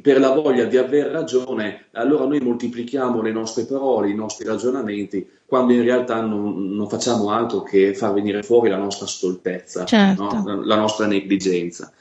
per 0.00 0.20
la 0.20 0.30
voglia 0.30 0.64
di 0.64 0.78
aver 0.78 1.08
ragione, 1.08 1.88
allora 1.92 2.24
noi 2.24 2.40
moltiplichiamo 2.40 3.20
le 3.20 3.32
nostre 3.32 3.64
parole, 3.64 4.08
i 4.08 4.14
nostri 4.14 4.46
ragionamenti, 4.46 5.28
quando 5.44 5.74
in 5.74 5.82
realtà 5.82 6.22
non, 6.22 6.74
non 6.74 6.88
facciamo 6.88 7.30
altro 7.30 7.62
che 7.62 7.94
far 7.94 8.14
venire 8.14 8.42
fuori 8.42 8.70
la 8.70 8.78
nostra 8.78 9.06
stoltezza, 9.06 9.84
certo. 9.84 10.22
no? 10.22 10.62
la 10.64 10.76
nostra 10.76 11.06
negligenza. 11.06 11.92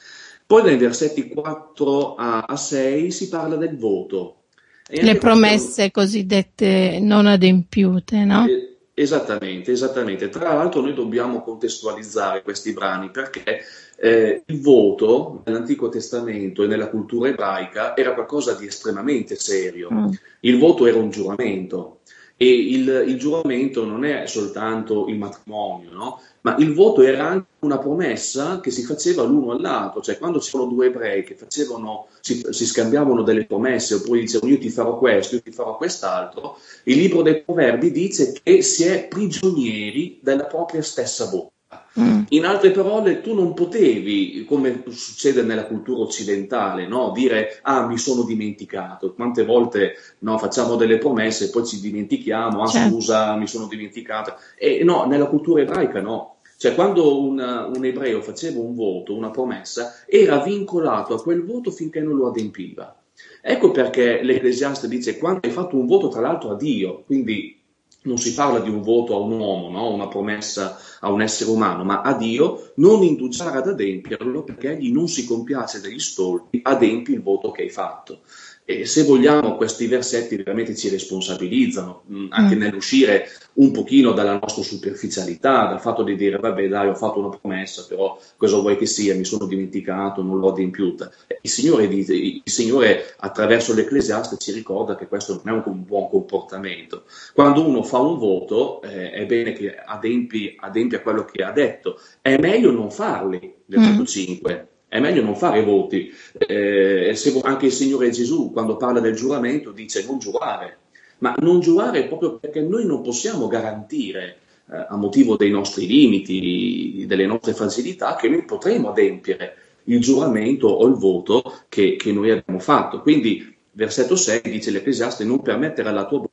Poi 0.45 0.63
nei 0.63 0.77
versetti 0.77 1.27
4 1.27 2.15
a, 2.15 2.45
a 2.47 2.55
6 2.55 3.11
si 3.11 3.29
parla 3.29 3.55
del 3.55 3.77
voto. 3.77 4.43
Le 4.87 5.15
promesse 5.15 5.89
questo... 5.89 6.01
cosiddette 6.01 6.99
non 7.01 7.25
adempiute, 7.25 8.23
no? 8.23 8.45
Eh, 8.45 8.75
Esattamente, 8.97 9.73
esattamente. 9.73 10.29
Tra 10.29 10.53
l'altro 10.53 10.79
noi 10.79 10.93
dobbiamo 10.93 11.41
contestualizzare 11.41 12.41
questi 12.43 12.71
brani 12.71 13.09
perché 13.11 13.59
eh, 13.97 14.43
il 14.45 14.61
voto 14.61 15.43
nell'Antico 15.45 15.89
Testamento 15.89 16.63
e 16.63 16.67
nella 16.67 16.87
cultura 16.87 17.27
ebraica 17.27 17.93
era 17.97 18.13
qualcosa 18.13 18.53
di 18.53 18.65
estremamente 18.65 19.35
serio. 19.35 19.89
Mm. 19.91 20.07
Il 20.39 20.57
voto 20.57 20.85
era 20.85 20.97
un 20.97 21.09
giuramento. 21.09 21.94
E 22.37 22.47
il, 22.47 23.05
il, 23.07 23.17
giuramento 23.17 23.85
non 23.85 24.03
è 24.03 24.27
soltanto 24.27 25.07
il 25.07 25.17
matrimonio, 25.17 25.91
no? 25.93 26.21
ma 26.41 26.57
il 26.57 26.73
voto 26.73 27.01
era 27.01 27.27
anche 27.27 27.47
una 27.59 27.79
promessa 27.79 28.59
che 28.59 28.71
si 28.71 28.83
faceva 28.83 29.23
l'uno 29.23 29.51
all'altro, 29.51 30.01
cioè 30.01 30.17
quando 30.17 30.39
c'erano 30.39 30.69
due 30.69 30.87
ebrei 30.87 31.23
che 31.23 31.35
facevano, 31.35 32.07
si, 32.19 32.45
si, 32.49 32.65
scambiavano 32.65 33.23
delle 33.23 33.45
promesse 33.45 33.95
oppure 33.95 34.19
dicevano 34.19 34.51
io 34.51 34.59
ti 34.59 34.69
farò 34.69 34.97
questo, 34.97 35.35
io 35.35 35.41
ti 35.41 35.51
farò 35.51 35.77
quest'altro, 35.77 36.59
il 36.83 36.97
libro 36.97 37.21
dei 37.21 37.41
proverbi 37.41 37.89
dice 37.89 38.33
che 38.43 38.61
si 38.61 38.83
è 38.83 39.07
prigionieri 39.07 40.19
della 40.21 40.45
propria 40.45 40.81
stessa 40.81 41.27
bocca. 41.27 41.53
Mm. 41.99 42.23
In 42.29 42.45
altre 42.45 42.71
parole, 42.71 43.21
tu 43.21 43.33
non 43.33 43.53
potevi, 43.53 44.43
come 44.45 44.83
succede 44.89 45.43
nella 45.43 45.65
cultura 45.65 46.01
occidentale, 46.01 46.87
no? 46.87 47.11
dire 47.11 47.59
ah 47.61 47.85
mi 47.87 47.97
sono 47.97 48.23
dimenticato. 48.23 49.13
Quante 49.13 49.45
volte 49.45 49.93
no, 50.19 50.37
facciamo 50.37 50.75
delle 50.75 50.97
promesse 50.97 51.45
e 51.45 51.49
poi 51.49 51.65
ci 51.65 51.79
dimentichiamo, 51.79 52.63
ah 52.63 52.67
certo. 52.67 52.89
scusa 52.89 53.35
mi 53.35 53.47
sono 53.47 53.67
dimenticato. 53.67 54.35
E 54.57 54.83
no, 54.83 55.05
nella 55.05 55.27
cultura 55.27 55.61
ebraica 55.61 56.01
no. 56.01 56.35
Cioè 56.57 56.73
quando 56.73 57.21
un, 57.21 57.71
un 57.73 57.85
ebreo 57.85 58.21
faceva 58.21 58.59
un 58.59 58.75
voto, 58.75 59.15
una 59.15 59.29
promessa, 59.29 59.93
era 60.05 60.39
vincolato 60.39 61.13
a 61.13 61.21
quel 61.21 61.43
voto 61.43 61.71
finché 61.71 62.01
non 62.01 62.15
lo 62.15 62.27
adempiva. 62.27 62.95
Ecco 63.41 63.71
perché 63.71 64.21
l'Ecclesiaste 64.21 64.87
dice 64.87 65.17
quando 65.17 65.41
hai 65.43 65.51
fatto 65.51 65.77
un 65.77 65.85
voto 65.85 66.09
tra 66.09 66.21
l'altro 66.21 66.51
a 66.51 66.55
Dio, 66.55 67.03
quindi 67.05 67.57
non 68.05 68.17
si 68.17 68.33
parla 68.33 68.59
di 68.59 68.69
un 68.69 68.81
voto 68.81 69.15
a 69.15 69.19
un 69.19 69.39
uomo, 69.39 69.69
no? 69.69 69.93
una 69.93 70.07
promessa 70.07 70.77
a 70.99 71.11
un 71.11 71.21
essere 71.21 71.51
umano, 71.51 71.83
ma 71.83 72.01
a 72.01 72.13
Dio, 72.13 72.71
non 72.75 73.03
indugiare 73.03 73.57
ad 73.57 73.67
adempierlo 73.67 74.43
perché 74.43 74.71
egli 74.71 74.91
non 74.91 75.07
si 75.07 75.25
compiace 75.25 75.81
degli 75.81 75.99
stolti, 75.99 76.59
adempi 76.63 77.11
il 77.11 77.21
voto 77.21 77.51
che 77.51 77.63
hai 77.63 77.69
fatto. 77.69 78.21
E 78.67 78.85
se 78.87 79.03
vogliamo, 79.03 79.57
questi 79.57 79.85
versetti 79.85 80.37
veramente 80.37 80.75
ci 80.75 80.89
responsabilizzano, 80.89 82.01
mm, 82.11 82.25
anche 82.31 82.55
mm. 82.55 82.59
nell'uscire 82.59 83.27
un 83.53 83.69
pochino 83.69 84.11
dalla 84.11 84.39
nostra 84.39 84.63
superficialità, 84.63 85.67
dal 85.67 85.79
fatto 85.79 86.01
di 86.01 86.15
dire, 86.15 86.39
vabbè 86.39 86.67
dai, 86.67 86.87
ho 86.87 86.95
fatto 86.95 87.19
una 87.19 87.29
promessa, 87.29 87.85
però 87.87 88.19
cosa 88.35 88.57
vuoi 88.57 88.75
che 88.75 88.87
sia, 88.87 89.13
mi 89.13 89.23
sono 89.23 89.45
dimenticato, 89.45 90.23
non 90.23 90.39
l'ho 90.39 90.49
adempiuta. 90.49 91.11
Il 91.41 91.49
Signore, 91.51 91.87
dice, 91.87 92.15
il 92.15 92.41
Signore 92.43 93.13
attraverso 93.17 93.75
l'Ecclesiaste 93.75 94.37
ci 94.39 94.51
ricorda 94.51 94.95
che 94.95 95.05
questo 95.05 95.39
non 95.43 95.61
è 95.63 95.63
un 95.63 95.85
buon 95.85 96.09
comportamento. 96.09 97.03
Quando 97.35 97.67
uno 97.67 97.83
fa 97.83 97.99
un 97.99 98.17
voto, 98.17 98.81
eh, 98.81 99.11
è 99.11 99.27
bene 99.27 99.53
che 99.53 99.77
adempi, 99.77 100.55
adempi, 100.59 100.95
a 100.95 101.01
quello 101.01 101.23
che 101.23 101.43
ha 101.43 101.51
detto. 101.51 101.99
È 102.19 102.35
meglio 102.39 102.71
non 102.71 102.89
farli, 102.89 103.53
versetto 103.67 104.01
mm. 104.01 104.05
5 104.05 104.67
è 104.95 104.99
meglio 105.01 105.21
non 105.21 105.35
fare 105.35 105.61
voti. 105.61 106.09
Eh, 106.37 107.13
anche 107.41 107.65
il 107.65 107.71
Signore 107.71 108.11
Gesù, 108.11 108.51
quando 108.51 108.77
parla 108.77 109.01
del 109.01 109.13
giuramento, 109.13 109.71
dice 109.71 110.05
non 110.05 110.19
giurare, 110.19 110.77
ma 111.17 111.35
non 111.39 111.59
giurare 111.59 112.05
proprio 112.05 112.37
perché 112.37 112.61
noi 112.61 112.85
non 112.85 113.01
possiamo 113.01 113.47
garantire, 113.47 114.37
eh, 114.71 114.85
a 114.87 114.95
motivo 114.95 115.35
dei 115.35 115.51
nostri 115.51 115.85
limiti, 115.85 117.03
delle 117.07 117.25
nostre 117.25 117.53
facilità, 117.53 118.15
che 118.15 118.29
noi 118.29 118.45
potremo 118.45 118.89
adempiere 118.89 119.57
il 119.83 119.99
giuramento 119.99 120.67
o 120.67 120.87
il 120.87 120.95
voto 120.95 121.43
che, 121.67 121.97
che 121.97 122.13
noi 122.13 122.31
abbiamo 122.31 122.59
fatto. 122.59 123.01
Quindi, 123.01 123.53
versetto 123.71 124.15
6 124.15 124.43
dice 124.43 124.71
l'Ecclesiaste: 124.71 125.25
Non 125.25 125.41
permettere 125.41 125.89
alla 125.89 126.05
tua 126.05 126.19
bocca 126.19 126.31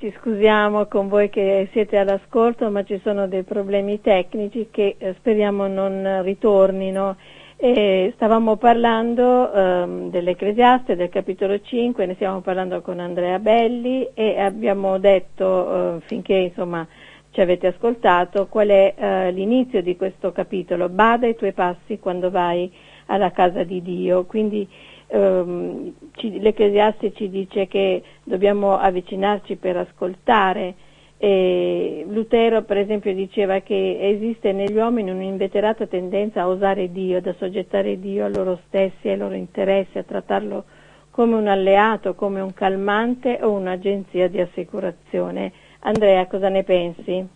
ci 0.00 0.12
scusiamo 0.18 0.86
con 0.86 1.08
voi 1.08 1.28
che 1.28 1.68
siete 1.72 1.98
all'ascolto, 1.98 2.70
ma 2.70 2.82
ci 2.84 2.98
sono 3.04 3.28
dei 3.28 3.42
problemi 3.42 4.00
tecnici 4.00 4.68
che 4.70 4.96
eh, 4.96 5.14
speriamo 5.18 5.66
non 5.66 6.22
ritornino. 6.22 7.16
E 7.62 8.10
stavamo 8.14 8.56
parlando 8.56 9.50
um, 9.52 10.08
dell'Ecclesiaste, 10.08 10.96
del 10.96 11.10
capitolo 11.10 11.60
5, 11.60 12.06
ne 12.06 12.14
stiamo 12.14 12.40
parlando 12.40 12.80
con 12.80 12.98
Andrea 12.98 13.38
Belli 13.38 14.08
e 14.14 14.40
abbiamo 14.40 14.98
detto, 14.98 15.44
uh, 15.44 16.00
finché 16.06 16.34
insomma, 16.34 16.86
ci 17.32 17.42
avete 17.42 17.66
ascoltato, 17.66 18.46
qual 18.46 18.68
è 18.68 18.94
uh, 18.96 19.34
l'inizio 19.34 19.82
di 19.82 19.94
questo 19.96 20.32
capitolo. 20.32 20.88
Bada 20.88 21.26
i 21.26 21.36
tuoi 21.36 21.52
passi 21.52 21.98
quando 21.98 22.30
vai 22.30 22.72
alla 23.06 23.32
casa 23.32 23.62
di 23.64 23.82
Dio. 23.82 24.24
Quindi 24.24 24.66
ehm, 25.10 25.92
l'Ecclesiaste 26.14 27.12
ci 27.12 27.28
dice 27.28 27.66
che 27.66 28.02
dobbiamo 28.22 28.78
avvicinarci 28.78 29.56
per 29.56 29.76
ascoltare. 29.76 30.74
E 31.18 32.06
Lutero, 32.08 32.62
per 32.62 32.78
esempio, 32.78 33.12
diceva 33.12 33.60
che 33.60 33.98
esiste 34.00 34.52
negli 34.52 34.76
uomini 34.76 35.10
un'inveterata 35.10 35.86
tendenza 35.86 36.42
a 36.42 36.48
osare 36.48 36.90
Dio, 36.92 37.18
ad 37.18 37.26
assoggettare 37.26 38.00
Dio 38.00 38.24
a 38.24 38.28
loro 38.28 38.60
stessi, 38.66 39.08
ai 39.08 39.18
loro 39.18 39.34
interessi, 39.34 39.98
a 39.98 40.02
trattarlo 40.02 40.64
come 41.10 41.34
un 41.34 41.48
alleato, 41.48 42.14
come 42.14 42.40
un 42.40 42.54
calmante 42.54 43.38
o 43.42 43.50
un'agenzia 43.50 44.28
di 44.28 44.40
assicurazione. 44.40 45.52
Andrea, 45.80 46.26
cosa 46.26 46.48
ne 46.48 46.62
pensi? 46.62 47.26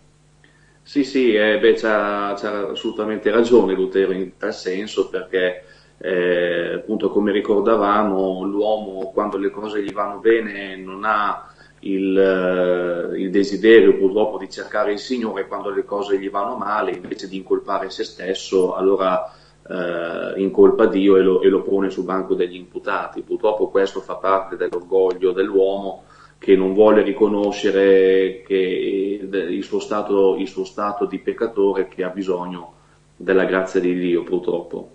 Sì, 0.81 1.03
sì, 1.03 1.33
eh, 1.33 1.59
beh, 1.59 1.73
c'ha, 1.73 2.35
c'ha, 2.37 2.69
assolutamente 2.69 3.31
ragione 3.31 3.73
Lutero 3.73 4.11
in 4.11 4.37
tal 4.37 4.53
senso 4.53 5.09
perché 5.09 5.63
eh, 6.05 6.73
appunto 6.75 7.09
come 7.09 7.31
ricordavamo 7.31 8.43
l'uomo 8.43 9.11
quando 9.11 9.37
le 9.37 9.49
cose 9.49 9.81
gli 9.81 9.91
vanno 9.91 10.19
bene 10.19 10.75
non 10.75 11.03
ha 11.03 11.49
il, 11.79 12.17
eh, 12.17 13.19
il, 13.19 13.31
desiderio 13.31 13.97
purtroppo 13.97 14.37
di 14.37 14.49
cercare 14.49 14.93
il 14.93 14.99
Signore 14.99 15.47
quando 15.47 15.69
le 15.69 15.83
cose 15.83 16.19
gli 16.19 16.29
vanno 16.29 16.55
male, 16.55 16.91
invece 16.91 17.27
di 17.27 17.37
incolpare 17.37 17.89
se 17.89 18.03
stesso, 18.03 18.75
allora 18.75 19.31
eh, 19.67 20.39
incolpa 20.39 20.85
Dio 20.85 21.17
e 21.17 21.21
lo, 21.21 21.41
e 21.41 21.49
lo, 21.49 21.61
pone 21.61 21.89
sul 21.89 22.05
banco 22.05 22.35
degli 22.35 22.55
imputati. 22.55 23.21
Purtroppo 23.21 23.69
questo 23.69 23.99
fa 23.99 24.15
parte 24.15 24.55
dell'orgoglio 24.55 25.31
dell'uomo 25.31 26.03
che 26.37 26.55
non 26.55 26.73
vuole 26.73 27.01
riconoscere 27.01 28.43
il 28.47 29.63
suo, 29.63 29.79
stato, 29.79 30.35
il, 30.35 30.47
suo 30.47 30.65
stato, 30.65 31.05
di 31.05 31.17
peccatore 31.19 31.87
che 31.87 32.03
ha 32.03 32.09
bisogno 32.09 32.73
della 33.15 33.45
grazia 33.45 33.79
di 33.79 33.93
Dio, 33.95 34.23
purtroppo. 34.23 34.94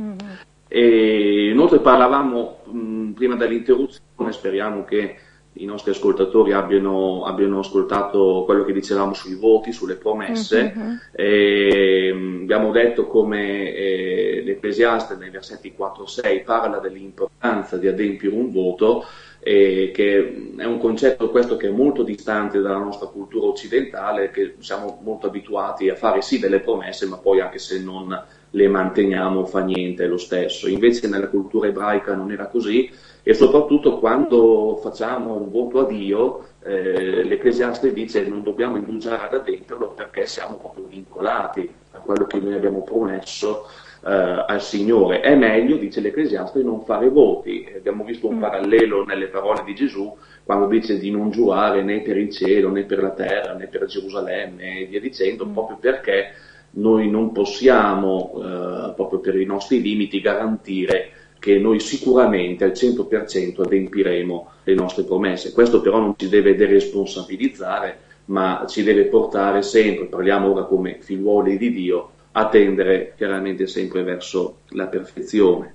Mm-hmm. 0.00 0.34
E 0.68 1.50
inoltre 1.50 1.78
parlavamo 1.78 2.62
mh, 2.64 3.10
prima 3.10 3.36
dell'interruzione, 3.36 4.32
speriamo 4.32 4.84
che 4.84 5.16
i 5.56 5.66
nostri 5.66 5.92
ascoltatori 5.92 6.52
abbiano, 6.52 7.24
abbiano, 7.24 7.60
ascoltato 7.60 8.42
quello 8.44 8.64
che 8.64 8.72
dicevamo 8.72 9.14
sui 9.14 9.34
voti, 9.34 9.72
sulle 9.72 9.94
promesse. 9.94 10.72
Uh-huh. 10.74 10.98
E, 11.12 12.10
abbiamo 12.42 12.72
detto 12.72 13.06
come 13.06 13.72
eh, 13.72 14.42
l'Ecclesiaste 14.44 15.16
nei 15.16 15.30
versetti 15.30 15.74
4-6 15.78 16.42
parla 16.44 16.78
dell'importanza 16.78 17.76
di 17.76 17.86
adempiere 17.86 18.34
un 18.34 18.50
voto, 18.50 19.04
eh, 19.38 19.92
che 19.94 20.52
è 20.56 20.64
un 20.64 20.78
concetto 20.78 21.30
questo 21.30 21.56
che 21.56 21.68
è 21.68 21.70
molto 21.70 22.02
distante 22.02 22.60
dalla 22.60 22.78
nostra 22.78 23.06
cultura 23.06 23.46
occidentale, 23.46 24.30
che 24.30 24.56
siamo 24.58 24.98
molto 25.04 25.28
abituati 25.28 25.88
a 25.88 25.94
fare 25.94 26.20
sì 26.20 26.40
delle 26.40 26.60
promesse, 26.60 27.06
ma 27.06 27.18
poi 27.18 27.40
anche 27.40 27.58
se 27.58 27.80
non 27.80 28.10
le 28.54 28.68
manteniamo 28.68 29.44
fa 29.46 29.60
niente 29.60 30.06
lo 30.06 30.16
stesso. 30.16 30.68
Invece 30.68 31.08
nella 31.08 31.28
cultura 31.28 31.68
ebraica 31.68 32.14
non 32.14 32.30
era 32.30 32.46
così 32.46 32.90
e 33.22 33.34
soprattutto 33.34 33.98
quando 33.98 34.78
facciamo 34.82 35.34
un 35.34 35.50
voto 35.50 35.80
a 35.80 35.86
Dio, 35.86 36.44
eh, 36.62 37.24
l'Ecclesiaste 37.24 37.92
dice 37.92 38.26
non 38.26 38.42
dobbiamo 38.42 38.76
indugiare 38.76 39.26
ad 39.26 39.34
ademperlo 39.34 39.88
perché 39.90 40.26
siamo 40.26 40.56
proprio 40.56 40.86
vincolati 40.86 41.68
a 41.92 41.98
quello 41.98 42.26
che 42.26 42.38
noi 42.38 42.54
abbiamo 42.54 42.82
promesso 42.82 43.66
eh, 44.06 44.44
al 44.46 44.62
Signore. 44.62 45.20
È 45.20 45.34
meglio, 45.34 45.76
dice 45.76 46.00
l'Ecclesiaste, 46.00 46.62
non 46.62 46.84
fare 46.84 47.08
voti. 47.08 47.66
Abbiamo 47.76 48.04
visto 48.04 48.28
un 48.28 48.36
mm. 48.36 48.40
parallelo 48.40 49.04
nelle 49.04 49.26
parole 49.26 49.64
di 49.64 49.74
Gesù 49.74 50.16
quando 50.44 50.66
dice 50.66 50.98
di 50.98 51.10
non 51.10 51.30
giurare 51.30 51.82
né 51.82 52.02
per 52.02 52.18
il 52.18 52.30
cielo, 52.30 52.70
né 52.70 52.84
per 52.84 53.02
la 53.02 53.10
terra, 53.10 53.54
né 53.54 53.66
per 53.66 53.86
Gerusalemme 53.86 54.80
e 54.80 54.84
via 54.84 55.00
dicendo, 55.00 55.44
mm. 55.44 55.52
proprio 55.52 55.78
perché 55.80 56.34
noi 56.74 57.10
non 57.10 57.32
possiamo, 57.32 58.32
eh, 58.36 58.92
proprio 58.94 59.20
per 59.20 59.36
i 59.36 59.44
nostri 59.44 59.80
limiti, 59.80 60.20
garantire 60.20 61.10
che 61.38 61.58
noi 61.58 61.78
sicuramente 61.78 62.64
al 62.64 62.72
100% 62.72 63.62
adempiremo 63.62 64.50
le 64.64 64.74
nostre 64.74 65.04
promesse. 65.04 65.52
Questo 65.52 65.80
però 65.80 66.00
non 66.00 66.14
ci 66.16 66.28
deve 66.28 66.56
deresponsabilizzare, 66.56 67.98
ma 68.26 68.64
ci 68.66 68.82
deve 68.82 69.04
portare 69.04 69.62
sempre, 69.62 70.06
parliamo 70.06 70.50
ora 70.50 70.64
come 70.64 70.98
figliuoli 71.00 71.58
di 71.58 71.70
Dio, 71.70 72.10
a 72.32 72.48
tendere 72.48 73.12
chiaramente 73.16 73.66
sempre 73.66 74.02
verso 74.02 74.60
la 74.70 74.86
perfezione. 74.86 75.74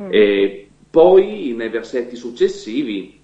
Mm. 0.00 0.08
E 0.10 0.68
poi 0.88 1.54
nei 1.56 1.68
versetti 1.68 2.16
successivi 2.16 3.19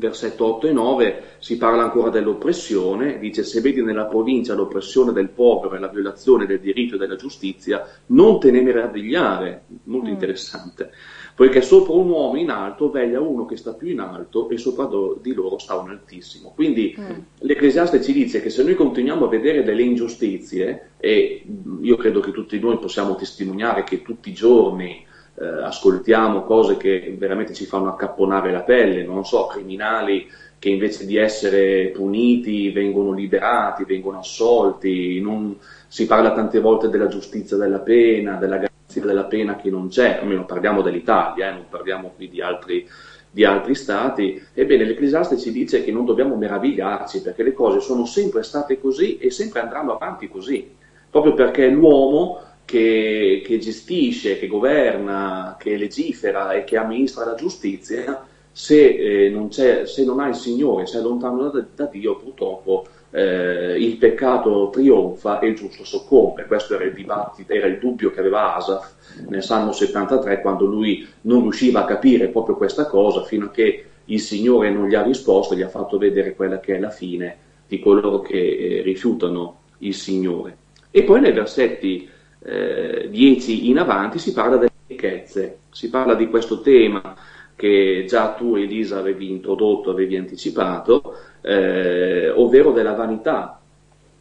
versetto 0.00 0.44
8 0.56 0.66
e 0.66 0.72
9 0.72 1.22
si 1.38 1.56
parla 1.56 1.84
ancora 1.84 2.10
dell'oppressione, 2.10 3.20
dice 3.20 3.44
se 3.44 3.60
vedi 3.60 3.82
nella 3.82 4.06
provincia 4.06 4.54
l'oppressione 4.54 5.12
del 5.12 5.28
povero 5.28 5.76
e 5.76 5.78
la 5.78 5.86
violazione 5.86 6.46
del 6.46 6.58
diritto 6.58 6.96
e 6.96 6.98
della 6.98 7.14
giustizia, 7.14 7.86
non 8.06 8.40
te 8.40 8.50
ne 8.50 8.62
meravigliare, 8.62 9.66
molto 9.84 10.08
mm. 10.08 10.12
interessante, 10.12 10.90
poiché 11.36 11.62
sopra 11.62 11.92
un 11.92 12.08
uomo 12.08 12.36
in 12.36 12.50
alto 12.50 12.90
veglia 12.90 13.20
uno 13.20 13.46
che 13.46 13.56
sta 13.56 13.74
più 13.74 13.88
in 13.88 14.00
alto 14.00 14.48
e 14.48 14.58
sopra 14.58 14.88
di 15.20 15.32
loro 15.32 15.58
sta 15.58 15.76
un 15.76 15.90
altissimo. 15.90 16.52
Quindi 16.54 16.96
mm. 16.98 17.18
l'Ecclesiaste 17.38 18.02
ci 18.02 18.12
dice 18.12 18.42
che 18.42 18.50
se 18.50 18.64
noi 18.64 18.74
continuiamo 18.74 19.26
a 19.26 19.28
vedere 19.28 19.62
delle 19.62 19.82
ingiustizie, 19.82 20.90
e 20.98 21.44
io 21.80 21.96
credo 21.96 22.20
che 22.20 22.32
tutti 22.32 22.58
noi 22.58 22.78
possiamo 22.78 23.14
testimoniare 23.14 23.84
che 23.84 24.02
tutti 24.02 24.30
i 24.30 24.34
giorni 24.34 25.06
eh, 25.40 25.62
ascoltiamo 25.62 26.42
cose 26.42 26.76
che 26.76 27.14
veramente 27.18 27.54
ci 27.54 27.64
fanno 27.64 27.88
accapponare 27.88 28.52
la 28.52 28.60
pelle, 28.60 29.04
non 29.04 29.24
so, 29.24 29.46
criminali 29.46 30.28
che 30.58 30.68
invece 30.68 31.06
di 31.06 31.16
essere 31.16 31.88
puniti 31.88 32.70
vengono 32.70 33.12
liberati, 33.12 33.84
vengono 33.84 34.18
assolti, 34.18 35.18
non, 35.18 35.56
si 35.88 36.04
parla 36.04 36.32
tante 36.34 36.60
volte 36.60 36.90
della 36.90 37.08
giustizia 37.08 37.56
della 37.56 37.78
pena, 37.78 38.36
della 38.36 38.58
garanzia 38.58 39.02
della 39.02 39.24
pena 39.24 39.56
che 39.56 39.70
non 39.70 39.88
c'è, 39.88 40.18
almeno 40.20 40.44
parliamo 40.44 40.82
dell'Italia, 40.82 41.48
eh, 41.48 41.52
non 41.54 41.64
parliamo 41.70 42.12
qui 42.14 42.28
di 42.28 42.42
altri, 42.42 42.86
di 43.30 43.42
altri 43.42 43.74
stati. 43.74 44.40
Ebbene, 44.52 44.84
l'Ecclesiaste 44.84 45.38
ci 45.38 45.50
dice 45.50 45.82
che 45.82 45.90
non 45.90 46.04
dobbiamo 46.04 46.36
meravigliarci 46.36 47.22
perché 47.22 47.42
le 47.42 47.54
cose 47.54 47.80
sono 47.80 48.04
sempre 48.04 48.42
state 48.42 48.78
così 48.78 49.16
e 49.16 49.30
sempre 49.30 49.60
andranno 49.60 49.94
avanti 49.94 50.28
così, 50.28 50.70
proprio 51.08 51.32
perché 51.32 51.68
l'uomo 51.68 52.38
che, 52.70 53.42
che, 53.44 53.58
gestisce, 53.58 54.38
che 54.38 54.46
governa, 54.46 55.56
che 55.58 55.76
legifera 55.76 56.52
e 56.52 56.62
che 56.62 56.76
amministra 56.76 57.24
la 57.24 57.34
giustizia, 57.34 58.24
se, 58.52 59.24
eh, 59.24 59.28
non, 59.28 59.50
se 59.50 60.04
non, 60.04 60.20
ha 60.20 60.28
il 60.28 60.36
Signore, 60.36 60.86
se 60.86 60.98
è 60.98 61.02
lontano 61.02 61.48
da, 61.48 61.64
da 61.74 61.86
Dio, 61.86 62.16
purtroppo 62.16 62.86
eh, 63.10 63.76
il 63.76 63.96
peccato 63.96 64.70
trionfa 64.72 65.40
e 65.40 65.48
il 65.48 65.56
giusto 65.56 65.84
soccombe. 65.84 66.44
Questo 66.44 66.76
era 66.76 66.84
il, 66.84 66.94
dibattito, 66.94 67.52
era 67.52 67.66
il 67.66 67.80
dubbio 67.80 68.12
che 68.12 68.20
aveva 68.20 68.54
Asaf 68.54 68.92
nel 69.26 69.42
Salmo 69.42 69.72
73 69.72 70.40
quando 70.40 70.64
lui 70.64 71.04
non 71.22 71.42
riusciva 71.42 71.80
a 71.80 71.86
capire 71.86 72.28
proprio 72.28 72.54
questa 72.54 72.86
cosa 72.86 73.24
fino 73.24 73.46
a 73.46 73.50
che 73.50 73.84
il 74.04 74.20
Signore 74.20 74.70
non 74.70 74.86
gli 74.86 74.94
ha 74.94 75.02
risposto, 75.02 75.56
gli 75.56 75.62
ha 75.62 75.68
fatto 75.68 75.98
vedere 75.98 76.36
quella 76.36 76.60
che 76.60 76.76
è 76.76 76.78
la 76.78 76.90
fine 76.90 77.36
di 77.66 77.80
coloro 77.80 78.20
che 78.20 78.36
eh, 78.36 78.82
rifiutano 78.82 79.62
il 79.78 79.94
Signore. 79.94 80.56
E 80.92 81.02
poi 81.02 81.20
nei 81.20 81.32
versetti 81.32 82.08
eh, 82.42 83.08
10 83.10 83.68
in 83.68 83.78
avanti 83.78 84.18
si 84.18 84.32
parla 84.32 84.56
delle 84.56 84.70
ricchezze, 84.86 85.58
si 85.70 85.90
parla 85.90 86.14
di 86.14 86.28
questo 86.28 86.60
tema 86.60 87.16
che 87.54 88.06
già 88.08 88.32
tu 88.32 88.56
Elisa 88.56 88.98
avevi 88.98 89.30
introdotto, 89.30 89.90
avevi 89.90 90.16
anticipato, 90.16 91.14
eh, 91.42 92.30
ovvero 92.30 92.72
della 92.72 92.94
vanità 92.94 93.60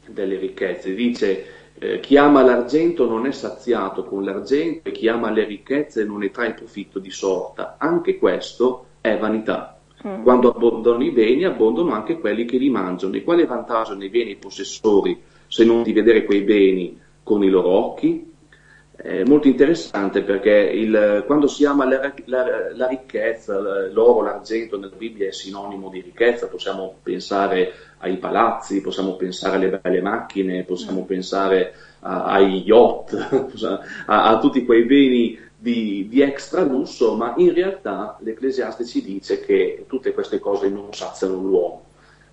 delle 0.06 0.38
ricchezze. 0.38 0.94
Dice 0.94 1.46
eh, 1.80 2.02
chi 2.02 2.18
ama 2.18 2.44
l'argento 2.44 3.08
non 3.08 3.26
è 3.26 3.32
saziato 3.32 4.04
con 4.04 4.26
l'argento 4.26 4.90
e 4.90 4.92
chi 4.92 5.08
ama 5.08 5.32
le 5.32 5.46
ricchezze 5.46 6.04
non 6.04 6.20
ne 6.20 6.32
trae 6.32 6.54
profitto 6.54 7.00
di 7.00 7.12
sorta. 7.12 7.76
Anche 7.78 8.18
questo 8.18 8.88
è 9.00 9.18
vanità. 9.18 9.80
Mm. 10.06 10.24
Quando 10.24 10.52
abbondano 10.52 11.02
i 11.02 11.12
beni, 11.12 11.46
abbondano 11.46 11.94
anche 11.94 12.20
quelli 12.20 12.44
che 12.44 12.58
li 12.58 12.70
mangiano. 12.70 13.16
E 13.16 13.24
quale 13.24 13.46
vantaggio 13.46 13.96
ne 13.96 14.10
viene 14.10 14.32
ai 14.32 14.36
possessori 14.36 15.18
se 15.48 15.64
non 15.64 15.82
di 15.84 15.94
vedere 15.94 16.26
quei 16.26 16.42
beni 16.42 17.00
con 17.30 17.44
i 17.44 17.50
loro 17.50 17.70
occhi. 17.70 18.28
È 18.96 19.24
molto 19.24 19.48
interessante 19.48 20.24
perché 20.24 20.50
il, 20.52 21.24
quando 21.28 21.46
si 21.46 21.64
ama 21.64 21.86
la, 21.86 22.12
la, 22.26 22.72
la, 22.74 22.88
ricchezza, 22.88 23.60
l'oro, 23.92 24.24
l'argento 24.24 24.78
nella 24.78 24.96
Bibbia 24.98 25.28
è 25.28 25.32
sinonimo 25.32 25.90
di 25.90 26.02
ricchezza, 26.02 26.48
possiamo 26.48 26.96
pensare 27.02 27.72
ai 28.00 28.18
palazzi, 28.18 28.82
possiamo 28.82 29.16
pensare 29.16 29.56
alle 29.56 29.80
belle 29.80 30.02
macchine, 30.02 30.64
possiamo 30.64 31.06
pensare 31.06 31.74
a, 32.00 32.26
ai 32.26 32.64
yacht, 32.64 33.14
a, 34.08 34.30
a, 34.30 34.40
tutti 34.40 34.66
quei 34.66 34.84
beni 34.84 35.40
di, 35.56 36.08
di, 36.10 36.22
extra 36.22 36.64
lusso, 36.64 37.16
ma 37.16 37.36
in 37.38 37.54
realtà 37.54 38.18
l'Ecclesiaste 38.22 38.84
ci 38.86 39.02
dice 39.02 39.40
che 39.40 39.86
tutte 39.88 40.14
queste 40.14 40.40
cose 40.40 40.68
non 40.68 40.92
saziano 40.92 41.36
l'uomo 41.36 41.84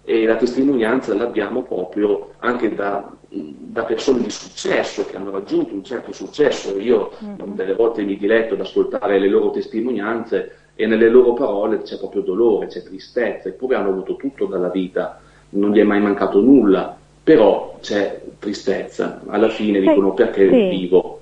e 0.08 0.24
la 0.24 0.36
testimonianza 0.36 1.14
l'abbiamo 1.14 1.62
proprio 1.62 2.34
anche 2.38 2.72
da, 2.74 3.12
da, 3.58 3.84
persone 3.84 4.22
di 4.22 4.30
successo 4.30 5.04
che 5.06 5.16
hanno 5.16 5.30
raggiunto 5.30 5.74
un 5.74 5.84
certo 5.84 6.12
successo. 6.12 6.78
Io 6.78 7.12
mm-hmm. 7.22 7.54
delle 7.54 7.74
volte 7.74 8.02
mi 8.02 8.16
diletto 8.16 8.54
ad 8.54 8.60
ascoltare 8.60 9.18
le 9.18 9.28
loro 9.28 9.50
testimonianze 9.50 10.56
e 10.74 10.86
nelle 10.86 11.08
loro 11.08 11.32
parole 11.32 11.82
c'è 11.82 11.98
proprio 11.98 12.22
dolore, 12.22 12.66
c'è 12.66 12.82
tristezza, 12.82 13.48
eppure 13.48 13.76
hanno 13.76 13.90
avuto 13.90 14.16
tutto 14.16 14.46
dalla 14.46 14.68
vita, 14.68 15.20
non 15.50 15.72
gli 15.72 15.78
è 15.78 15.84
mai 15.84 16.00
mancato 16.00 16.40
nulla, 16.40 16.96
però 17.22 17.78
c'è 17.80 18.20
tristezza. 18.38 19.22
Alla 19.26 19.48
fine 19.48 19.80
dicono 19.80 20.12
perché 20.12 20.48
sì. 20.48 20.68
vivo. 20.68 21.20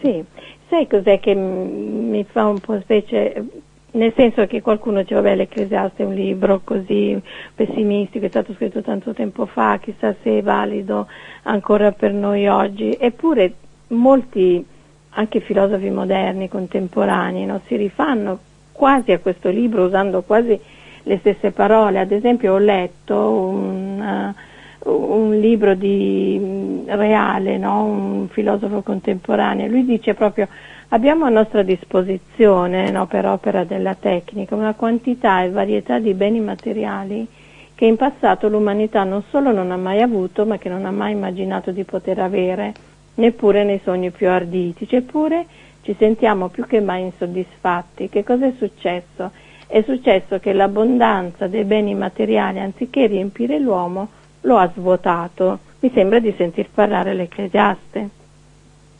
Sì, 0.00 0.24
sai 0.68 0.86
cos'è 0.86 1.20
che 1.20 1.34
mi 1.34 2.24
fa 2.24 2.46
un 2.46 2.58
po' 2.60 2.78
specie? 2.80 3.44
Nel 3.98 4.12
senso 4.14 4.46
che 4.46 4.62
qualcuno 4.62 5.00
dice 5.00 5.16
vabbè 5.16 5.34
l'Ecclesiaste 5.34 6.04
è 6.04 6.06
un 6.06 6.14
libro 6.14 6.60
così 6.62 7.20
pessimistico, 7.54 8.24
è 8.24 8.28
stato 8.28 8.54
scritto 8.54 8.80
tanto 8.80 9.12
tempo 9.12 9.44
fa, 9.44 9.78
chissà 9.78 10.14
se 10.22 10.38
è 10.38 10.42
valido 10.42 11.08
ancora 11.42 11.90
per 11.92 12.12
noi 12.12 12.46
oggi, 12.46 12.96
eppure 12.98 13.52
molti 13.88 14.64
anche 15.10 15.40
filosofi 15.40 15.90
moderni, 15.90 16.48
contemporanei, 16.48 17.44
no, 17.44 17.60
si 17.66 17.74
rifanno 17.74 18.38
quasi 18.70 19.10
a 19.10 19.18
questo 19.18 19.50
libro 19.50 19.86
usando 19.86 20.22
quasi 20.22 20.58
le 21.02 21.18
stesse 21.18 21.50
parole, 21.50 21.98
ad 21.98 22.12
esempio 22.12 22.52
ho 22.52 22.58
letto 22.58 23.30
un, 23.30 24.34
uh, 24.84 24.90
un 24.90 25.38
libro 25.40 25.74
di 25.74 26.84
Reale, 26.86 27.58
no, 27.58 27.84
un 27.84 28.28
filosofo 28.28 28.82
contemporaneo, 28.82 29.66
lui 29.66 29.84
dice 29.84 30.14
proprio 30.14 30.46
Abbiamo 30.90 31.26
a 31.26 31.28
nostra 31.28 31.62
disposizione, 31.62 32.90
no, 32.90 33.06
per 33.06 33.26
opera 33.26 33.64
della 33.64 33.94
tecnica, 33.94 34.54
una 34.54 34.72
quantità 34.72 35.42
e 35.42 35.50
varietà 35.50 35.98
di 35.98 36.14
beni 36.14 36.40
materiali 36.40 37.26
che 37.74 37.84
in 37.84 37.96
passato 37.96 38.48
l'umanità 38.48 39.04
non 39.04 39.22
solo 39.28 39.52
non 39.52 39.70
ha 39.70 39.76
mai 39.76 40.00
avuto, 40.00 40.46
ma 40.46 40.56
che 40.56 40.70
non 40.70 40.86
ha 40.86 40.90
mai 40.90 41.12
immaginato 41.12 41.72
di 41.72 41.84
poter 41.84 42.20
avere, 42.20 42.72
neppure 43.16 43.64
nei 43.64 43.80
sogni 43.84 44.10
più 44.10 44.30
arditi. 44.30 44.88
Eppure 44.90 45.44
ci 45.82 45.94
sentiamo 45.98 46.48
più 46.48 46.64
che 46.64 46.80
mai 46.80 47.02
insoddisfatti. 47.02 48.08
Che 48.08 48.24
cosa 48.24 48.46
è 48.46 48.52
successo? 48.56 49.30
È 49.66 49.82
successo 49.82 50.38
che 50.38 50.54
l'abbondanza 50.54 51.48
dei 51.48 51.64
beni 51.64 51.94
materiali, 51.94 52.60
anziché 52.60 53.06
riempire 53.06 53.58
l'uomo, 53.58 54.08
lo 54.40 54.56
ha 54.56 54.70
svuotato. 54.74 55.58
Mi 55.80 55.90
sembra 55.92 56.18
di 56.18 56.32
sentir 56.34 56.70
parlare 56.72 57.12
l'Ecclesiaste. 57.12 58.17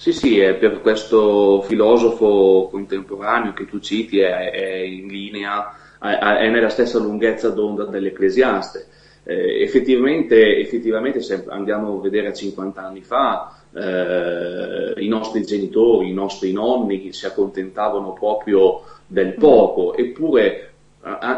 Sì, 0.00 0.12
sì, 0.12 0.38
è 0.38 0.54
per 0.54 0.80
questo 0.80 1.60
filosofo 1.62 2.68
contemporaneo 2.70 3.52
che 3.52 3.66
tu 3.66 3.80
citi 3.80 4.20
è, 4.20 4.52
è 4.52 4.76
in 4.76 5.08
linea, 5.08 5.74
è, 6.00 6.48
nella 6.48 6.68
stessa 6.68 7.00
lunghezza 7.00 7.48
d'onda 7.50 7.84
dell'Ecclesiaste. 7.84 8.86
Eh, 9.24 9.60
effettivamente, 9.60 10.56
effettivamente, 10.58 11.20
se 11.20 11.44
andiamo 11.48 11.98
a 11.98 12.00
vedere 12.00 12.28
a 12.28 12.32
50 12.32 12.80
anni 12.80 13.02
fa, 13.02 13.58
eh, 13.74 14.94
i 15.02 15.08
nostri 15.08 15.42
genitori, 15.42 16.10
i 16.10 16.14
nostri 16.14 16.52
nonni 16.52 17.12
si 17.12 17.26
accontentavano 17.26 18.12
proprio 18.12 18.82
del 19.04 19.34
poco, 19.34 19.96
eppure 19.96 20.74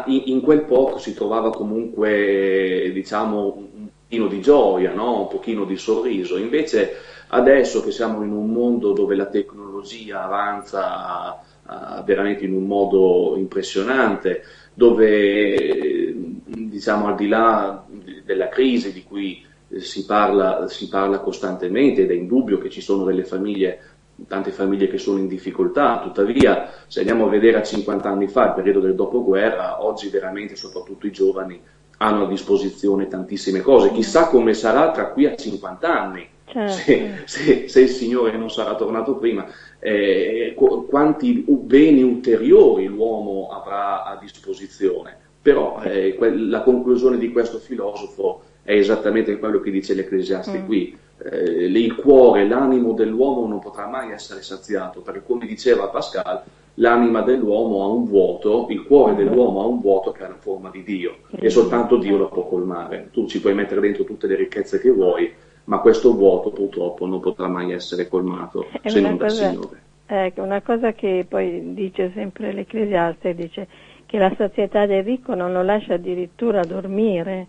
in, 0.05 0.21
in 0.25 0.41
quel 0.41 0.61
poco 0.65 0.99
si 0.99 1.15
trovava 1.15 1.49
comunque, 1.49 2.91
diciamo, 2.93 3.69
pochino 4.11 4.27
di 4.27 4.41
gioia, 4.41 4.93
no? 4.93 5.21
un 5.21 5.27
pochino 5.27 5.63
di 5.63 5.77
sorriso. 5.77 6.37
Invece 6.37 6.97
Adesso 7.33 7.81
che 7.81 7.91
siamo 7.91 8.23
in 8.23 8.31
un 8.33 8.51
mondo 8.51 8.91
dove 8.91 9.15
la 9.15 9.27
tecnologia 9.27 10.23
avanza 10.23 11.39
uh, 11.65 12.03
veramente 12.03 12.43
in 12.43 12.53
un 12.53 12.65
modo 12.65 13.35
impressionante, 13.37 14.43
dove 14.73 16.13
diciamo 16.45 17.07
al 17.07 17.15
di 17.15 17.29
là 17.29 17.85
della 18.25 18.49
crisi 18.49 18.91
di 18.91 19.03
cui 19.03 19.45
si 19.77 20.05
parla, 20.05 20.67
si 20.67 20.89
parla 20.89 21.19
costantemente 21.19 22.01
ed 22.01 22.11
è 22.11 22.15
indubbio 22.15 22.57
che 22.57 22.69
ci 22.69 22.81
sono 22.81 23.05
delle 23.05 23.23
famiglie 23.23 23.79
tante 24.27 24.51
famiglie 24.51 24.87
che 24.87 24.97
sono 24.97 25.17
in 25.17 25.27
difficoltà, 25.27 26.01
tuttavia 26.03 26.69
se 26.85 26.99
andiamo 26.99 27.25
a 27.25 27.29
vedere 27.29 27.57
a 27.57 27.63
50 27.63 28.09
anni 28.09 28.27
fa, 28.27 28.47
il 28.47 28.53
periodo 28.53 28.81
del 28.81 28.93
dopoguerra, 28.93 29.83
oggi 29.83 30.09
veramente 30.09 30.55
soprattutto 30.55 31.07
i 31.07 31.11
giovani 31.11 31.59
hanno 32.01 32.23
a 32.23 32.27
disposizione 32.27 33.07
tantissime 33.07 33.61
cose, 33.61 33.91
chissà 33.91 34.27
come 34.27 34.55
sarà 34.55 34.91
tra 34.91 35.09
qui 35.11 35.27
a 35.27 35.35
50 35.35 36.01
anni, 36.01 36.27
Certo. 36.51 36.73
Se, 36.73 37.21
se, 37.25 37.67
se, 37.69 37.79
il 37.79 37.87
Signore 37.87 38.35
non 38.35 38.49
sarà 38.51 38.75
tornato 38.75 39.15
prima, 39.15 39.47
eh, 39.79 40.53
quanti 40.89 41.45
beni 41.47 42.03
ulteriori 42.03 42.87
l'uomo 42.87 43.47
avrà 43.51 44.03
a 44.03 44.17
disposizione. 44.17 45.15
Però 45.41 45.81
eh, 45.81 46.17
la 46.19 46.61
conclusione 46.61 47.17
di 47.17 47.31
questo 47.31 47.57
filosofo 47.57 48.41
è 48.63 48.73
esattamente 48.73 49.39
quello 49.39 49.61
che 49.61 49.71
dice 49.71 49.93
l'Ecclesiaste 49.93 50.59
mm. 50.59 50.65
qui. 50.65 50.97
Eh, 51.23 51.67
il 51.67 51.95
cuore, 51.95 52.45
l'animo 52.45 52.91
dell'uomo 52.91 53.47
non 53.47 53.59
potrà 53.59 53.87
mai 53.87 54.11
essere 54.11 54.41
saziato, 54.41 54.99
perché 54.99 55.23
come 55.25 55.45
diceva 55.45 55.87
Pascal, 55.87 56.43
l'anima 56.75 57.21
dell'uomo 57.21 57.83
ha 57.83 57.87
un 57.87 58.05
vuoto, 58.05 58.67
il 58.69 58.83
cuore 58.83 59.15
dell'uomo 59.15 59.61
ha 59.61 59.65
un 59.65 59.79
vuoto 59.79 60.11
che 60.11 60.23
ha 60.23 60.29
la 60.29 60.37
forma 60.37 60.69
di 60.69 60.83
Dio 60.83 61.17
e 61.31 61.49
soltanto 61.49 61.97
Dio 61.97 62.17
lo 62.17 62.29
può 62.29 62.47
colmare. 62.47 63.09
Tu 63.11 63.27
ci 63.27 63.41
puoi 63.41 63.53
mettere 63.53 63.81
dentro 63.81 64.03
tutte 64.03 64.27
le 64.27 64.35
ricchezze 64.35 64.79
che 64.79 64.91
vuoi, 64.91 65.31
ma 65.65 65.79
questo 65.79 66.13
vuoto 66.13 66.49
purtroppo 66.51 67.05
non 67.05 67.19
potrà 67.19 67.47
mai 67.47 67.71
essere 67.71 68.07
colmato 68.07 68.67
è 68.81 68.89
se 68.89 69.01
non 69.01 69.17
dal 69.17 69.31
Signore. 69.31 69.81
Ecco, 70.05 70.41
una 70.41 70.61
cosa 70.61 70.91
che 70.91 71.25
poi 71.27 71.73
dice 71.73 72.11
sempre 72.13 72.51
l'Ecclesiaste, 72.51 73.33
dice 73.33 73.67
che 74.05 74.17
la 74.17 74.33
sazietà 74.35 74.85
del 74.85 75.03
ricco 75.05 75.35
non 75.35 75.53
lo 75.53 75.61
lascia 75.63 75.93
addirittura 75.93 76.65
dormire. 76.65 77.47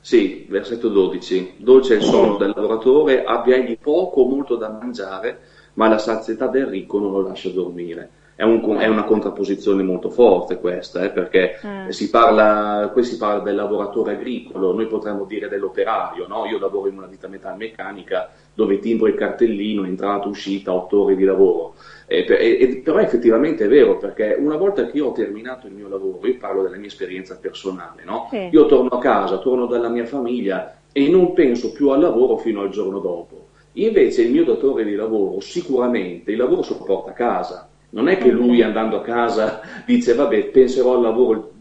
Sì, 0.00 0.46
versetto 0.48 0.88
12. 0.88 1.54
Dolce 1.58 1.94
è 1.94 1.96
il 1.98 2.02
sonno 2.02 2.36
del 2.36 2.52
lavoratore, 2.54 3.22
abbia 3.22 3.54
egli 3.54 3.78
poco 3.78 4.22
o 4.22 4.28
molto 4.28 4.56
da 4.56 4.68
mangiare, 4.68 5.38
ma 5.74 5.88
la 5.88 5.98
sazietà 5.98 6.46
del 6.46 6.66
ricco 6.66 6.98
non 6.98 7.12
lo 7.12 7.22
lascia 7.22 7.50
dormire. 7.50 8.10
È, 8.36 8.42
un, 8.42 8.78
è, 8.80 8.88
una 8.88 9.04
contrapposizione 9.04 9.84
molto 9.84 10.10
forte 10.10 10.58
questa, 10.58 11.04
eh, 11.04 11.10
perché 11.10 11.56
eh. 11.62 11.92
Si 11.92 12.10
parla, 12.10 12.90
qui 12.92 13.04
si 13.04 13.16
parla 13.16 13.40
del 13.44 13.54
lavoratore 13.54 14.14
agricolo, 14.14 14.72
noi 14.72 14.88
potremmo 14.88 15.24
dire 15.24 15.48
dell'operaio, 15.48 16.26
no? 16.26 16.44
io 16.46 16.58
lavoro 16.58 16.88
in 16.88 16.98
una 16.98 17.06
ditta 17.06 17.28
metalmeccanica 17.28 18.30
dove 18.52 18.80
timbro 18.80 19.06
il 19.06 19.14
cartellino, 19.14 19.84
entrata, 19.84 20.26
uscita, 20.26 20.72
otto 20.72 21.02
ore 21.02 21.14
di 21.14 21.22
lavoro. 21.22 21.74
Eh, 22.06 22.24
per, 22.24 22.38
eh, 22.40 22.80
però 22.84 22.98
effettivamente 22.98 23.66
è 23.66 23.68
vero, 23.68 23.98
perché 23.98 24.36
una 24.36 24.56
volta 24.56 24.86
che 24.86 24.96
io 24.96 25.06
ho 25.06 25.12
terminato 25.12 25.68
il 25.68 25.74
mio 25.74 25.88
lavoro, 25.88 26.26
io 26.26 26.36
parlo 26.36 26.62
della 26.62 26.76
mia 26.76 26.88
esperienza 26.88 27.38
personale, 27.40 28.02
no? 28.04 28.26
sì. 28.30 28.48
io 28.50 28.66
torno 28.66 28.88
a 28.88 28.98
casa, 28.98 29.38
torno 29.38 29.66
dalla 29.66 29.88
mia 29.88 30.06
famiglia 30.06 30.76
e 30.90 31.08
non 31.08 31.34
penso 31.34 31.70
più 31.70 31.90
al 31.90 32.00
lavoro 32.00 32.36
fino 32.38 32.62
al 32.62 32.70
giorno 32.70 32.98
dopo. 32.98 33.43
Invece 33.74 34.22
il 34.22 34.30
mio 34.30 34.44
datore 34.44 34.84
di 34.84 34.94
lavoro 34.94 35.40
sicuramente 35.40 36.30
il 36.30 36.36
lavoro 36.36 36.62
se 36.62 36.74
lo 36.74 36.84
porta 36.84 37.10
a 37.10 37.14
casa, 37.14 37.68
non 37.90 38.08
è 38.08 38.18
che 38.18 38.30
lui 38.30 38.62
andando 38.62 38.96
a 38.96 39.02
casa 39.02 39.60
dice 39.84 40.14
vabbè 40.14 40.46
penserò 40.46 40.94
al 40.94 41.02
lavoro 41.02 41.52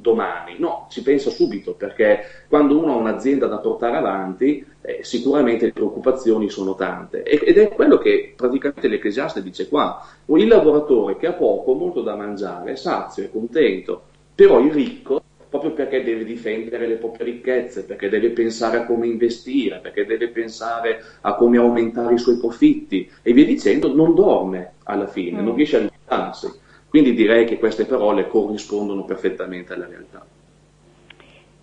domani, 0.00 0.56
no, 0.58 0.86
si 0.88 1.02
pensa 1.02 1.30
subito 1.30 1.74
perché 1.74 2.44
quando 2.48 2.78
uno 2.78 2.92
ha 2.92 2.96
un'azienda 2.96 3.46
da 3.46 3.58
portare 3.58 3.96
avanti 3.96 4.64
eh, 4.80 5.00
sicuramente 5.02 5.66
le 5.66 5.72
preoccupazioni 5.72 6.48
sono 6.48 6.74
tante. 6.74 7.22
Ed 7.22 7.56
è 7.58 7.68
quello 7.68 7.98
che 7.98 8.32
praticamente 8.34 8.88
l'Ecclesiaste 8.88 9.42
dice 9.42 9.68
qua, 9.68 10.04
il 10.26 10.48
lavoratore 10.48 11.16
che 11.16 11.26
ha 11.26 11.32
poco, 11.32 11.74
molto 11.74 12.02
da 12.02 12.16
mangiare, 12.16 12.72
è 12.72 12.76
sazio, 12.76 13.24
è 13.24 13.30
contento, 13.30 14.02
però 14.34 14.60
il 14.60 14.72
ricco 14.72 15.22
proprio 15.50 15.72
perché 15.72 16.04
deve 16.04 16.24
difendere 16.24 16.86
le 16.86 16.94
proprie 16.94 17.26
ricchezze, 17.26 17.84
perché 17.84 18.08
deve 18.08 18.30
pensare 18.30 18.78
a 18.78 18.86
come 18.86 19.08
investire, 19.08 19.80
perché 19.82 20.06
deve 20.06 20.28
pensare 20.28 21.02
a 21.22 21.34
come 21.34 21.58
aumentare 21.58 22.14
i 22.14 22.18
suoi 22.18 22.38
profitti 22.38 23.10
e 23.20 23.32
via 23.32 23.44
dicendo, 23.44 23.92
non 23.92 24.14
dorme 24.14 24.74
alla 24.84 25.08
fine, 25.08 25.40
mm. 25.40 25.44
non 25.44 25.56
riesce 25.56 25.76
a 25.76 25.80
rilassarsi. 25.80 26.48
Quindi 26.88 27.14
direi 27.14 27.44
che 27.46 27.58
queste 27.58 27.84
parole 27.84 28.28
corrispondono 28.28 29.04
perfettamente 29.04 29.72
alla 29.72 29.86
realtà. 29.86 30.24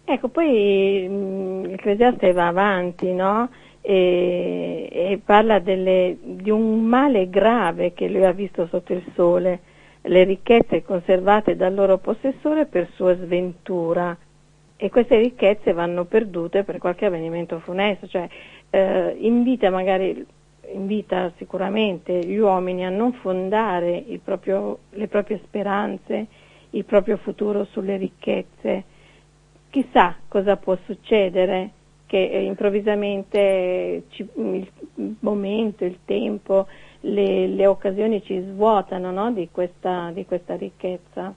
Ecco, 0.04 0.28
poi 0.28 1.06
mm, 1.08 1.64
l'Ecclesiaste 1.66 2.34
va 2.34 2.48
avanti, 2.48 3.14
no? 3.14 3.50
E, 3.80 4.90
e 4.92 5.22
parla 5.24 5.60
delle, 5.60 6.18
di 6.22 6.50
un 6.50 6.84
male 6.84 7.30
grave 7.30 7.94
che 7.94 8.10
lui 8.10 8.26
ha 8.26 8.34
visto 8.34 8.68
sotto 8.68 8.92
il 8.92 9.04
sole 9.16 9.60
le 10.02 10.24
ricchezze 10.24 10.84
conservate 10.84 11.56
dal 11.56 11.74
loro 11.74 11.98
possessore 11.98 12.66
per 12.66 12.90
sua 12.96 13.16
sventura 13.16 14.16
e 14.76 14.90
queste 14.90 15.18
ricchezze 15.18 15.74
vanno 15.74 16.06
perdute 16.06 16.64
per 16.64 16.78
qualche 16.78 17.06
avvenimento 17.06 17.60
funesto, 17.60 18.08
cioè 18.08 18.28
eh, 18.70 19.16
invita 19.20 19.70
magari 19.70 20.26
invita 20.74 21.32
sicuramente 21.38 22.20
gli 22.26 22.38
uomini 22.38 22.86
a 22.86 22.90
non 22.90 23.14
fondare 23.14 24.04
proprio, 24.24 24.80
le 24.92 25.08
proprie 25.08 25.40
speranze, 25.46 26.28
il 26.72 26.86
proprio 26.86 27.18
futuro 27.18 27.66
sulle 27.66 27.98
ricchezze. 27.98 28.84
Chissà 29.70 30.16
cosa 30.28 30.58
può 30.58 30.78
succedere 30.86 31.72
che 32.06 32.18
improvvisamente 32.18 34.04
ci, 34.10 34.28
il 34.36 34.70
momento, 35.20 35.84
il 35.86 36.00
tempo 36.06 36.68
le, 37.08 37.48
le 37.48 37.66
occasioni 37.66 38.24
ci 38.24 38.40
svuotano 38.42 39.12
no? 39.12 39.32
di, 39.32 39.50
questa, 39.52 40.12
di 40.14 40.26
questa 40.26 40.56
ricchezza. 40.56 41.34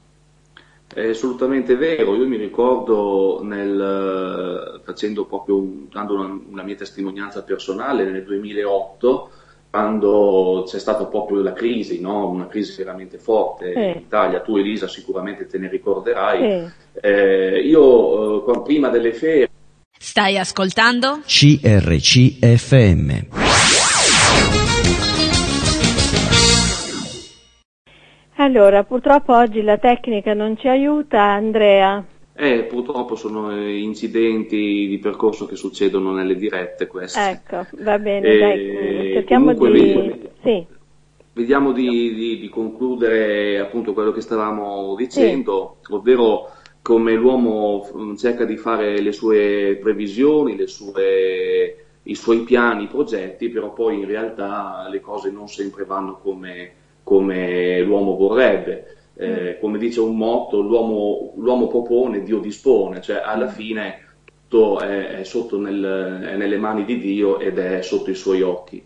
È 0.92 1.09
assolutamente 1.09 1.76
vero, 1.76 2.16
io 2.16 2.26
mi 2.26 2.37
ricordo 2.37 3.40
nel, 3.44 4.80
facendo 4.83 5.24
proprio, 5.24 5.64
dando 5.88 6.14
una, 6.14 6.40
una, 6.50 6.62
mia 6.64 6.74
testimonianza 6.74 7.44
personale 7.44 8.11
nel 8.11 8.24
2008, 8.24 9.30
quando 9.70 10.64
c'è 10.66 10.80
stata 10.80 11.04
proprio 11.04 11.42
la 11.42 11.52
crisi, 11.52 12.00
no? 12.00 12.28
una 12.28 12.48
crisi 12.48 12.76
veramente 12.76 13.18
forte 13.18 13.72
eh. 13.72 13.90
in 13.90 14.00
Italia, 14.00 14.40
tu 14.40 14.56
Elisa 14.56 14.88
sicuramente 14.88 15.46
te 15.46 15.59
ne 15.59 15.68
ricorderai, 15.68 16.42
eh. 16.42 16.68
Eh, 17.00 17.61
io 17.61 18.44
eh, 18.52 18.61
prima 18.62 18.88
delle 18.88 19.12
ferie... 19.12 19.48
Stai 19.96 20.38
ascoltando? 20.38 21.20
CRCFM. 21.24 22.09
Allora, 28.50 28.82
purtroppo 28.82 29.32
oggi 29.36 29.62
la 29.62 29.78
tecnica 29.78 30.34
non 30.34 30.58
ci 30.58 30.66
aiuta, 30.66 31.22
Andrea. 31.22 32.04
Eh, 32.34 32.64
purtroppo 32.64 33.14
sono 33.14 33.56
incidenti 33.64 34.88
di 34.88 34.98
percorso 34.98 35.46
che 35.46 35.54
succedono 35.54 36.12
nelle 36.12 36.34
dirette 36.34 36.88
queste. 36.88 37.30
Ecco, 37.30 37.64
va 37.84 37.96
bene, 38.00 38.26
e, 38.26 38.38
dai, 38.38 39.12
cerchiamo 39.12 39.54
di... 39.54 39.70
Vediamo, 39.70 40.16
sì. 40.42 40.66
vediamo 41.32 41.70
di, 41.70 42.12
di, 42.12 42.38
di, 42.40 42.48
concludere 42.48 43.60
appunto 43.60 43.92
quello 43.92 44.10
che 44.10 44.20
stavamo 44.20 44.96
dicendo, 44.96 45.76
sì. 45.82 45.92
ovvero 45.92 46.50
come 46.82 47.14
l'uomo 47.14 47.88
mm, 47.96 48.16
cerca 48.16 48.44
di 48.44 48.56
fare 48.56 49.00
le 49.00 49.12
sue 49.12 49.79
previsioni, 49.81 50.56
le 50.56 50.66
sue, 50.66 51.85
i 52.02 52.14
suoi 52.16 52.40
piani, 52.40 52.83
i 52.83 52.88
progetti, 52.88 53.48
però 53.48 53.72
poi 53.72 54.00
in 54.00 54.06
realtà 54.06 54.88
le 54.90 55.00
cose 55.00 55.31
non 55.31 55.46
sempre 55.46 55.85
vanno 55.85 56.18
come 56.20 56.79
come 57.11 57.81
l'uomo 57.81 58.15
vorrebbe. 58.15 58.94
eh, 59.17 59.58
come 59.61 59.79
dice 59.79 59.98
un 60.00 60.17
motto, 60.17 60.61
l'uomo, 60.61 61.35
l'uomo, 61.37 61.67
propone, 61.67 62.23
Dio 62.23 62.38
dispone, 62.38 63.02
cioè 63.02 63.21
alla 63.23 63.46
mm. 63.46 63.48
fine 63.48 64.04
tutto 64.25 64.79
è, 64.79 65.21
è, 65.21 65.56
nel, 65.58 66.21
è, 66.23 66.37
nelle 66.37 66.56
mani 66.56 66.85
di 66.85 66.98
Dio 67.00 67.40
ed 67.40 67.58
è 67.58 67.83
sotto 67.83 68.11
i 68.11 68.15
suoi 68.15 68.42
occhi. 68.42 68.83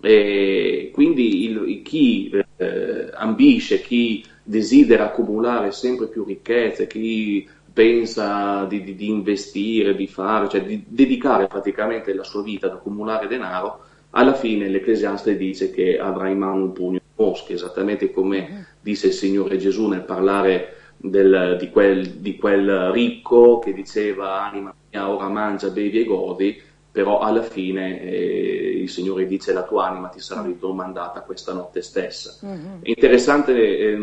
E 0.00 0.90
quindi 0.94 1.44
il, 1.44 1.82
chi 1.82 2.30
eh, 2.56 3.10
ambisce, 3.12 3.80
chi 3.82 4.24
desidera 4.42 5.06
accumulare 5.06 5.72
sempre 5.72 6.06
più 6.06 6.24
ricchezze, 6.24 6.86
chi 6.86 7.46
pensa 7.72 8.64
di, 8.64 8.82
di, 8.84 8.94
di 8.94 9.08
investire, 9.08 9.96
di 9.96 10.06
fare, 10.06 10.48
cioè 10.48 10.62
di 10.62 10.84
dedicare 10.86 11.48
praticamente 11.48 12.14
la 12.14 12.22
sua 12.22 12.42
vita 12.42 12.66
ad 12.66 12.74
accumulare 12.74 13.26
denaro, 13.26 13.80
alla 14.10 14.34
fine 14.34 14.68
l'Ecclesiaste 14.68 15.36
dice 15.36 15.70
che 15.70 15.98
avrà 15.98 16.28
in 16.28 16.38
mano 16.38 16.62
un 16.62 16.72
pugno 16.72 17.00
di 17.16 17.22
mosche, 17.22 17.54
esattamente 17.54 18.12
come 18.12 18.66
disse 18.80 19.08
il 19.08 19.12
Signore 19.12 19.56
Gesù 19.56 19.88
nel 19.88 20.02
parlare 20.02 20.74
del, 20.96 21.56
di, 21.58 21.70
quel, 21.70 22.06
di, 22.14 22.36
quel, 22.36 22.90
ricco 22.90 23.58
che 23.58 23.72
diceva 23.72 24.42
anima 24.42 24.74
mia 24.90 25.10
ora 25.10 25.28
mangia, 25.28 25.68
bevi 25.68 26.00
e 26.00 26.04
godi, 26.04 26.60
però 26.90 27.18
alla 27.18 27.42
fine 27.42 28.00
eh, 28.00 28.80
il 28.80 28.88
Signore 28.88 29.26
dice 29.26 29.52
la 29.52 29.64
tua 29.64 29.86
anima 29.86 30.08
ti 30.08 30.18
sarà 30.20 30.42
ridomandata 30.42 31.20
questa 31.20 31.52
notte 31.52 31.82
stessa. 31.82 32.38
Mm-hmm. 32.46 32.80
È 32.80 32.88
interessante 32.88 33.52
eh, 33.52 33.96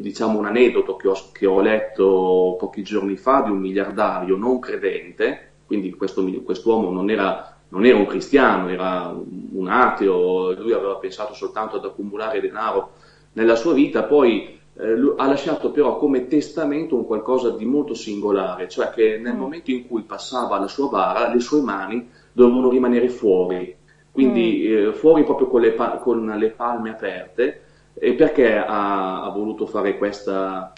diciamo 0.00 0.38
un 0.38 0.46
aneddoto 0.46 0.96
che 0.96 1.06
ho, 1.06 1.16
che 1.30 1.46
ho, 1.46 1.60
letto 1.60 2.56
pochi 2.58 2.82
giorni 2.82 3.14
fa 3.16 3.42
di 3.42 3.50
un 3.50 3.58
miliardario 3.58 4.36
non 4.36 4.58
credente, 4.58 5.50
quindi 5.64 5.92
questo, 5.92 6.28
quest'uomo 6.42 6.90
non 6.90 7.08
era, 7.08 7.51
non 7.72 7.86
era 7.86 7.96
un 7.96 8.06
cristiano, 8.06 8.68
era 8.68 9.14
un 9.52 9.66
ateo, 9.66 10.52
lui 10.52 10.72
aveva 10.72 10.96
pensato 10.96 11.32
soltanto 11.32 11.76
ad 11.76 11.84
accumulare 11.84 12.40
denaro 12.40 12.92
nella 13.32 13.56
sua 13.56 13.72
vita, 13.72 14.04
poi 14.04 14.60
eh, 14.74 15.14
ha 15.16 15.26
lasciato 15.26 15.70
però 15.70 15.96
come 15.96 16.26
testamento 16.26 16.96
un 16.96 17.06
qualcosa 17.06 17.50
di 17.50 17.64
molto 17.64 17.94
singolare, 17.94 18.68
cioè 18.68 18.90
che 18.90 19.16
nel 19.16 19.34
mm. 19.34 19.38
momento 19.38 19.70
in 19.70 19.86
cui 19.86 20.02
passava 20.02 20.58
la 20.58 20.68
sua 20.68 20.88
bara, 20.88 21.32
le 21.32 21.40
sue 21.40 21.62
mani 21.62 22.10
dovevano 22.30 22.68
rimanere 22.68 23.08
fuori, 23.08 23.74
quindi 24.10 24.66
mm. 24.68 24.88
eh, 24.88 24.92
fuori 24.92 25.24
proprio 25.24 25.48
con 25.48 25.62
le, 25.62 25.72
pa- 25.72 25.96
con 25.96 26.26
le, 26.26 26.50
palme 26.50 26.90
aperte. 26.90 27.62
E 27.94 28.14
perché 28.14 28.56
ha, 28.56 29.22
ha 29.22 29.28
voluto 29.30 29.66
fare 29.66 29.98
questa, 29.98 30.72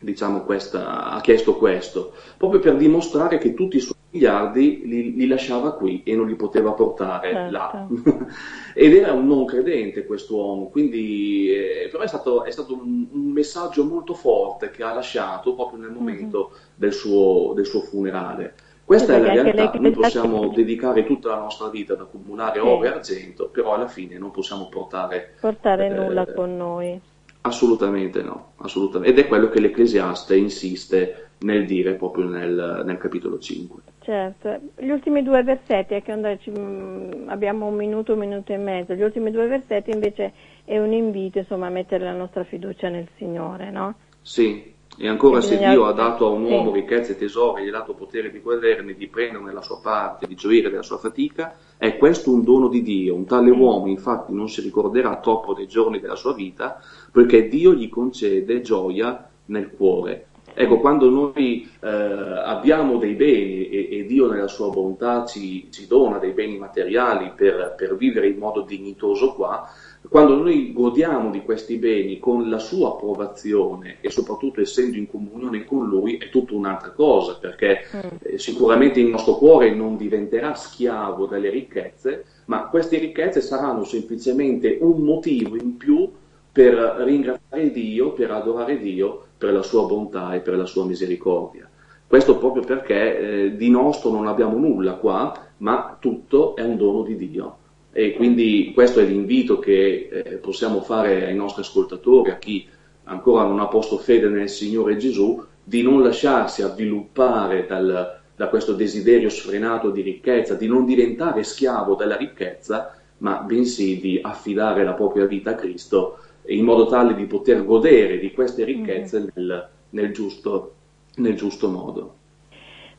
diciamo, 0.00 0.42
questa, 0.42 1.10
ha 1.10 1.20
chiesto 1.20 1.56
questo? 1.56 2.14
Proprio 2.36 2.60
per 2.60 2.76
dimostrare 2.76 3.38
che 3.38 3.54
tutti 3.54 3.76
i 3.76 3.80
suoi 3.80 3.96
miliardi 4.10 4.82
li, 4.84 5.14
li, 5.14 5.26
lasciava 5.26 5.74
qui 5.74 6.02
e 6.04 6.16
non 6.16 6.26
li 6.26 6.34
poteva 6.34 6.72
portare 6.72 7.32
certo. 7.32 7.50
là. 7.50 7.86
Ed 8.74 8.94
era 8.94 9.12
un 9.12 9.26
non 9.26 9.44
credente 9.44 10.06
questo 10.06 10.36
uomo, 10.36 10.68
quindi 10.68 11.52
eh, 11.52 11.88
però 11.90 12.02
è 12.02 12.08
stato, 12.08 12.44
è 12.44 12.50
stato 12.50 12.74
un, 12.74 13.06
un, 13.12 13.30
messaggio 13.30 13.84
molto 13.84 14.14
forte 14.14 14.70
che 14.70 14.82
ha 14.82 14.94
lasciato 14.94 15.54
proprio 15.54 15.80
nel 15.80 15.90
momento 15.90 16.50
mm-hmm. 16.50 16.62
del, 16.74 16.92
suo, 16.92 17.52
del, 17.54 17.66
suo, 17.66 17.80
funerale. 17.80 18.54
Questa 18.84 19.14
sì, 19.14 19.20
è 19.20 19.22
la 19.22 19.42
realtà, 19.42 19.78
noi 19.78 19.92
possiamo 19.92 20.48
dedicare 20.48 21.04
tutta 21.04 21.28
la 21.28 21.38
nostra 21.38 21.68
vita 21.68 21.92
ad 21.92 22.00
accumulare 22.00 22.58
sì. 22.58 22.66
oro 22.66 22.84
e 22.84 22.88
argento, 22.88 23.48
però 23.48 23.74
alla 23.74 23.86
fine 23.86 24.18
non 24.18 24.32
possiamo 24.32 24.68
portare, 24.68 25.34
portare 25.38 25.86
eh, 25.86 25.90
nulla 25.90 26.26
con 26.26 26.56
noi. 26.56 27.00
Assolutamente 27.42 28.22
no, 28.22 28.52
assolutamente. 28.56 29.18
ed 29.18 29.24
è 29.24 29.28
quello 29.28 29.48
che 29.48 29.60
l'Ecclesiaste 29.60 30.36
insiste 30.36 31.30
nel 31.40 31.64
dire 31.64 31.94
proprio 31.94 32.26
nel, 32.26 32.82
nel 32.84 32.98
capitolo 32.98 33.38
5. 33.38 33.82
Certo, 34.00 34.60
gli 34.76 34.90
ultimi 34.90 35.22
due 35.22 35.42
versetti, 35.42 35.94
è 35.94 36.02
che 36.02 36.14
mm, 36.14 37.28
abbiamo 37.28 37.66
un 37.66 37.76
minuto, 37.76 38.12
un 38.12 38.18
minuto 38.18 38.52
e 38.52 38.58
mezzo, 38.58 38.94
gli 38.94 39.02
ultimi 39.02 39.30
due 39.30 39.46
versetti 39.46 39.90
invece 39.90 40.32
è 40.64 40.78
un 40.78 40.92
invito 40.92 41.38
insomma, 41.38 41.68
a 41.68 41.70
mettere 41.70 42.04
la 42.04 42.12
nostra 42.12 42.44
fiducia 42.44 42.88
nel 42.88 43.08
Signore, 43.16 43.70
no? 43.70 43.94
Sì, 44.20 44.74
e 44.98 45.08
ancora 45.08 45.38
e 45.38 45.42
se 45.42 45.56
Dio 45.56 45.86
ha 45.86 45.92
dato 45.92 46.26
a 46.26 46.30
un 46.30 46.44
uomo 46.44 46.72
sì. 46.72 46.80
ricchezze 46.80 47.12
e 47.12 47.16
tesori, 47.16 47.64
gli 47.64 47.68
ha 47.68 47.72
dato 47.72 47.94
potere 47.94 48.30
di 48.30 48.42
goderne, 48.42 48.94
di 48.94 49.06
prendere 49.06 49.44
nella 49.44 49.62
sua 49.62 49.80
parte, 49.80 50.26
di 50.26 50.34
gioire 50.34 50.68
della 50.68 50.82
sua 50.82 50.98
fatica, 50.98 51.56
è 51.80 51.96
questo 51.96 52.30
un 52.30 52.44
dono 52.44 52.68
di 52.68 52.82
Dio. 52.82 53.14
Un 53.14 53.24
tale 53.24 53.50
sì. 53.50 53.58
uomo 53.58 53.86
infatti 53.86 54.34
non 54.34 54.50
si 54.50 54.60
ricorderà 54.60 55.16
troppo 55.16 55.54
dei 55.54 55.66
giorni 55.66 55.98
della 55.98 56.14
sua 56.14 56.34
vita, 56.34 56.78
perché 57.10 57.48
Dio 57.48 57.72
gli 57.72 57.88
concede 57.88 58.60
gioia 58.60 59.26
nel 59.46 59.70
cuore. 59.70 60.26
Ecco, 60.52 60.78
quando 60.78 61.08
noi 61.08 61.66
eh, 61.80 61.88
abbiamo 61.88 62.98
dei 62.98 63.14
beni 63.14 63.70
e, 63.70 63.88
e, 63.92 64.04
Dio 64.04 64.30
nella 64.30 64.46
sua 64.46 64.68
bontà 64.68 65.24
ci, 65.24 65.68
ci 65.70 65.86
dona 65.86 66.18
dei 66.18 66.32
beni 66.32 66.58
materiali 66.58 67.32
per, 67.34 67.72
per, 67.78 67.96
vivere 67.96 68.28
in 68.28 68.36
modo 68.36 68.60
dignitoso 68.60 69.32
qua, 69.32 69.66
quando 70.08 70.34
noi 70.34 70.72
godiamo 70.72 71.30
di 71.30 71.42
questi 71.42 71.76
beni 71.76 72.18
con 72.18 72.48
la 72.48 72.58
sua 72.58 72.88
approvazione 72.88 73.98
e 74.00 74.10
soprattutto 74.10 74.60
essendo 74.60 74.96
in 74.96 75.08
comunione 75.08 75.64
con 75.64 75.86
Lui 75.86 76.16
è 76.16 76.30
tutta 76.30 76.54
un'altra 76.54 76.90
cosa, 76.90 77.36
perché 77.36 77.84
mm. 77.94 78.00
eh, 78.22 78.38
sicuramente 78.38 78.98
il 78.98 79.08
nostro 79.08 79.36
cuore 79.36 79.72
non 79.74 79.96
diventerà 79.96 80.54
schiavo 80.54 81.26
delle 81.26 81.50
ricchezze, 81.50 82.24
ma 82.46 82.66
queste 82.68 82.98
ricchezze 82.98 83.40
saranno 83.40 83.84
semplicemente 83.84 84.78
un 84.80 85.02
motivo 85.02 85.56
in 85.56 85.76
più 85.76 86.10
per 86.50 86.74
ringraziare 87.04 87.70
Dio, 87.70 88.12
per 88.12 88.30
adorare 88.30 88.78
Dio 88.78 89.26
per 89.38 89.52
la 89.52 89.62
sua 89.62 89.84
bontà 89.84 90.34
e 90.34 90.40
per 90.40 90.56
la 90.56 90.66
sua 90.66 90.84
misericordia. 90.84 91.68
Questo 92.06 92.38
proprio 92.38 92.64
perché 92.64 93.18
eh, 93.44 93.56
di 93.56 93.70
nostro 93.70 94.10
non 94.10 94.26
abbiamo 94.26 94.58
nulla 94.58 94.94
qua, 94.94 95.32
ma 95.58 95.96
tutto 96.00 96.56
è 96.56 96.62
un 96.62 96.76
dono 96.76 97.02
di 97.02 97.16
Dio. 97.16 97.56
E 97.92 98.12
quindi 98.12 98.70
questo 98.72 99.00
è 99.00 99.04
l'invito 99.04 99.58
che 99.58 100.08
eh, 100.12 100.22
possiamo 100.36 100.80
fare 100.80 101.26
ai 101.26 101.34
nostri 101.34 101.62
ascoltatori, 101.62 102.30
a 102.30 102.38
chi 102.38 102.66
ancora 103.04 103.44
non 103.44 103.58
ha 103.58 103.66
posto 103.66 103.98
fede 103.98 104.28
nel 104.28 104.48
Signore 104.48 104.96
Gesù, 104.96 105.44
di 105.62 105.82
non 105.82 106.02
lasciarsi 106.02 106.62
avviluppare 106.62 107.66
dal, 107.66 108.20
da 108.36 108.48
questo 108.48 108.74
desiderio 108.74 109.28
sfrenato 109.28 109.90
di 109.90 110.02
ricchezza, 110.02 110.54
di 110.54 110.66
non 110.66 110.84
diventare 110.84 111.42
schiavo 111.42 111.94
della 111.94 112.16
ricchezza, 112.16 112.94
ma 113.18 113.38
bensì 113.38 114.00
di 114.00 114.18
affidare 114.22 114.84
la 114.84 114.94
propria 114.94 115.26
vita 115.26 115.50
a 115.50 115.54
Cristo 115.54 116.18
in 116.46 116.64
modo 116.64 116.86
tale 116.86 117.14
di 117.14 117.26
poter 117.26 117.64
godere 117.64 118.18
di 118.18 118.32
queste 118.32 118.64
ricchezze 118.64 119.20
mm. 119.20 119.26
nel, 119.34 119.68
nel, 119.90 120.12
giusto, 120.12 120.74
nel 121.16 121.34
giusto 121.34 121.68
modo. 121.68 122.14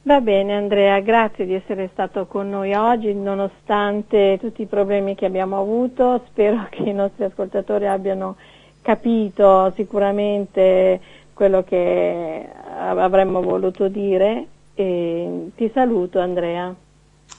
Va 0.04 0.20
bene 0.20 0.56
Andrea, 0.56 1.00
grazie 1.00 1.46
di 1.46 1.54
essere 1.54 1.90
stato 1.92 2.26
con 2.26 2.50
noi 2.50 2.74
oggi, 2.74 3.14
nonostante 3.14 4.40
tutti 4.42 4.64
i 4.64 4.66
problemi 4.66 5.14
che 5.14 5.28
abbiamo 5.28 5.60
avuto, 5.60 6.24
spero 6.28 6.66
che 6.72 6.82
i 6.82 6.94
nostri 6.94 7.26
ascoltatori 7.26 7.86
abbiano 7.86 8.36
capito 8.82 9.72
sicuramente 9.76 11.00
quello 11.34 11.64
che 11.64 12.48
avremmo 12.80 13.44
voluto 13.44 13.90
dire 13.90 14.48
e 14.74 15.52
ti 15.56 15.70
saluto 15.72 16.20
Andrea. 16.20 16.74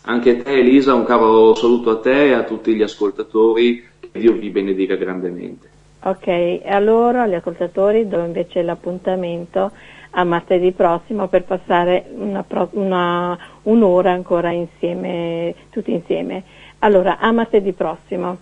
Anche 0.05 0.31
a 0.31 0.43
te 0.45 0.53
Elisa, 0.53 0.95
un 0.95 1.05
caro 1.05 1.57
saluto 1.57 1.91
a 1.91 1.99
te 1.99 2.29
e 2.29 2.33
a 2.33 2.45
tutti 2.45 2.75
gli 2.75 2.83
ascoltatori, 2.83 3.85
che 3.99 4.11
Dio 4.13 4.35
vi 4.35 4.51
benedica 4.51 4.95
grandemente. 4.95 5.69
Ok, 6.05 6.61
allora 6.65 7.23
agli 7.23 7.35
ascoltatori 7.35 8.07
do 8.07 8.25
invece 8.25 8.63
l'appuntamento 8.63 9.71
a 10.15 10.25
martedì 10.25 10.73
prossimo 10.73 11.29
per 11.29 11.45
passare 11.45 12.07
una, 12.15 12.45
una, 12.73 13.39
un'ora 13.63 14.13
ancora 14.13 14.51
insieme, 14.51 15.55
tutti 15.71 15.93
insieme. 15.93 16.43
Allora, 16.81 17.19
a 17.19 17.31
martedì 17.33 17.73
prossimo. 17.73 18.39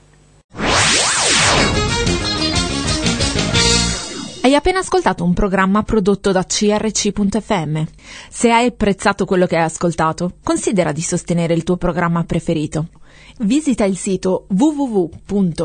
Hai 4.42 4.54
appena 4.54 4.78
ascoltato 4.78 5.22
un 5.22 5.34
programma 5.34 5.82
prodotto 5.82 6.32
da 6.32 6.44
crc.fm. 6.44 7.82
Se 8.30 8.50
hai 8.50 8.66
apprezzato 8.66 9.26
quello 9.26 9.46
che 9.46 9.56
hai 9.56 9.64
ascoltato, 9.64 10.38
considera 10.42 10.92
di 10.92 11.02
sostenere 11.02 11.52
il 11.52 11.62
tuo 11.62 11.76
programma 11.76 12.24
preferito. 12.24 12.88
Visita 13.40 13.84
il 13.84 13.96
sito 13.96 14.46
www.crc.fm 14.48 15.60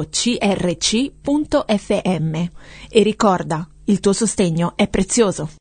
e 2.90 3.04
ricorda, 3.04 3.68
il 3.86 4.00
tuo 4.00 4.14
sostegno 4.14 4.74
è 4.76 4.88
prezioso. 4.88 5.50